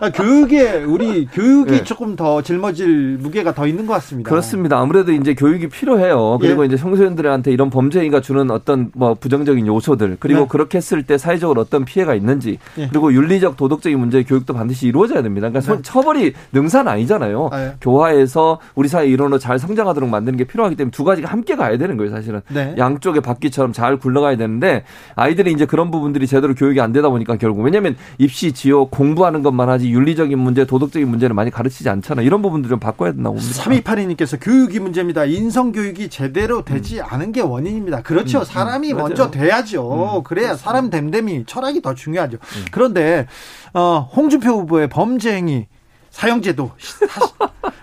[0.00, 1.84] 아, 교육에 우리 교육이 네.
[1.84, 4.28] 조금 더 짊어질 무게가 더 있는 것 같습니다.
[4.28, 4.78] 그렇습니다.
[4.78, 6.38] 아무래도 이제 교육이 필요해요.
[6.40, 6.66] 그리고 예.
[6.66, 10.46] 이제 청소년들한테 이런 범죄가 주는 어떤 뭐 부정적인 요소들 그리고 네.
[10.48, 12.88] 그렇게 했을 때 사회적으로 어떤 피해가 있는지 네.
[12.88, 15.48] 그리고 윤리적 도덕적인 문제의 교육도 반드시 이루어져야 됩니다.
[15.48, 15.82] 그러니까 네.
[15.82, 17.50] 처벌이 능사는 아니잖아요.
[17.52, 17.74] 아, 예.
[17.80, 21.96] 교화해서 우리 사회 일원으로 잘 성장하도록 만드는 게 필요하기 때문에 두 가지가 함께 가야 되는
[21.96, 22.40] 거예요, 사실은.
[22.48, 22.74] 네.
[22.78, 24.84] 양쪽의 바퀴처럼 잘 굴러가야 되는데
[25.14, 29.68] 아이들이 이제 그런 부분들이 제대로 교육이 안 되다 보니까 결국 왜냐하면 입시, 지호 공부하는 것만
[29.68, 32.26] 하지 윤리적인 문제, 도덕적인 문제를 많이 가르치지 않잖아요.
[32.26, 33.62] 이런 부분들 좀 바꿔야 된다고 봅니다.
[33.62, 35.24] 3282님께서 교육이 문제입니다.
[35.24, 37.04] 인성 교육이 제대로 되지 음.
[37.08, 38.02] 않은 게 원인입니다.
[38.02, 38.40] 그렇죠.
[38.40, 38.44] 음.
[38.44, 38.98] 사람이 음.
[38.98, 40.16] 먼저 돼야 해야죠.
[40.18, 40.56] 음, 그래야 그렇습니다.
[40.56, 42.38] 사람 됨됨이 철학이 더 중요하죠.
[42.40, 42.64] 음.
[42.70, 43.26] 그런데
[43.74, 45.66] 어, 홍준표 후보의 범죄 행위
[46.12, 46.70] 사형제도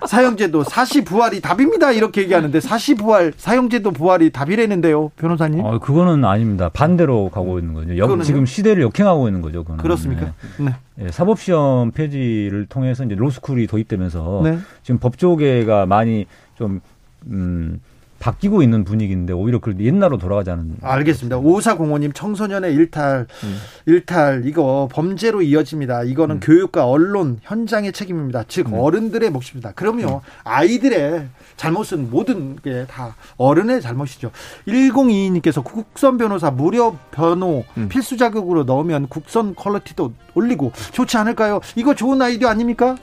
[0.07, 5.65] 사형제도 사시 부활이 답입니다 이렇게 얘기하는데 사시 부활 사형제도 부활이 답이라는데요 변호사님?
[5.65, 7.97] 어 그거는 아닙니다 반대로 가고 있는 거죠.
[7.97, 9.63] 역, 지금 시대를 역행하고 있는 거죠.
[9.63, 9.81] 그거는.
[9.81, 10.33] 그렇습니까?
[10.57, 10.65] 네.
[10.65, 10.75] 네.
[10.95, 11.11] 네.
[11.11, 14.59] 사법 시험 폐지를 통해서 이제 로스쿨이 도입되면서 네.
[14.83, 16.81] 지금 법조계가 많이 좀
[17.27, 17.81] 음.
[18.19, 20.77] 바뀌고 있는 분위기인데 오히려 그 옛날로 돌아가자는.
[20.81, 21.37] 알겠습니다.
[21.37, 23.57] 오사공호님 청소년의 일탈, 음.
[23.85, 26.03] 일탈 이거 범죄로 이어집니다.
[26.03, 26.39] 이거는 음.
[26.41, 28.43] 교육과 언론 현장의 책임입니다.
[28.47, 28.73] 즉 음.
[28.73, 29.71] 어른들의 몫입니다.
[29.71, 30.19] 그럼요 음.
[30.43, 34.31] 아이들의 잘못은 모든 게 다 어른의 잘못이죠.
[34.67, 37.87] 1022님께서 국선 변호사 무료 변호 음.
[37.89, 41.59] 필수 자격으로 넣으면 국선 퀄리티도 올리고 좋지 않을까요?
[41.75, 42.95] 이거 좋은 아이디어 아닙니까?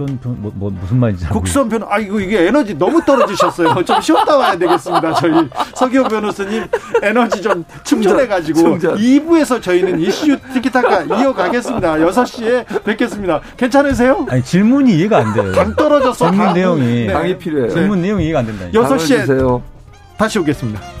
[0.00, 3.84] 국선 변, 뭐, 뭐 무슨 말인지 국선 변호 아 이거 이게 에너지 너무 떨어지셨어요.
[3.84, 5.14] 좀 쉬었다 와야 되겠습니다.
[5.14, 5.32] 저희
[5.74, 6.64] 서기호 변호사님
[7.02, 11.94] 에너지 좀 충전해 가지고 2부에서 저희는 이슈 티키타카 이어가겠습니다.
[11.96, 13.40] 6시에 뵙겠습니다.
[13.56, 14.26] 괜찮으세요?
[14.30, 15.52] 아니 질문이 이해가 안 돼요.
[15.52, 17.12] 당 떨어져서 질문 내용이 네.
[17.12, 17.70] 당이 필요해요.
[17.70, 18.66] 질문 내용이 이해가 안 된다.
[18.72, 19.60] 6시에
[20.16, 20.99] 다시 오겠습니다.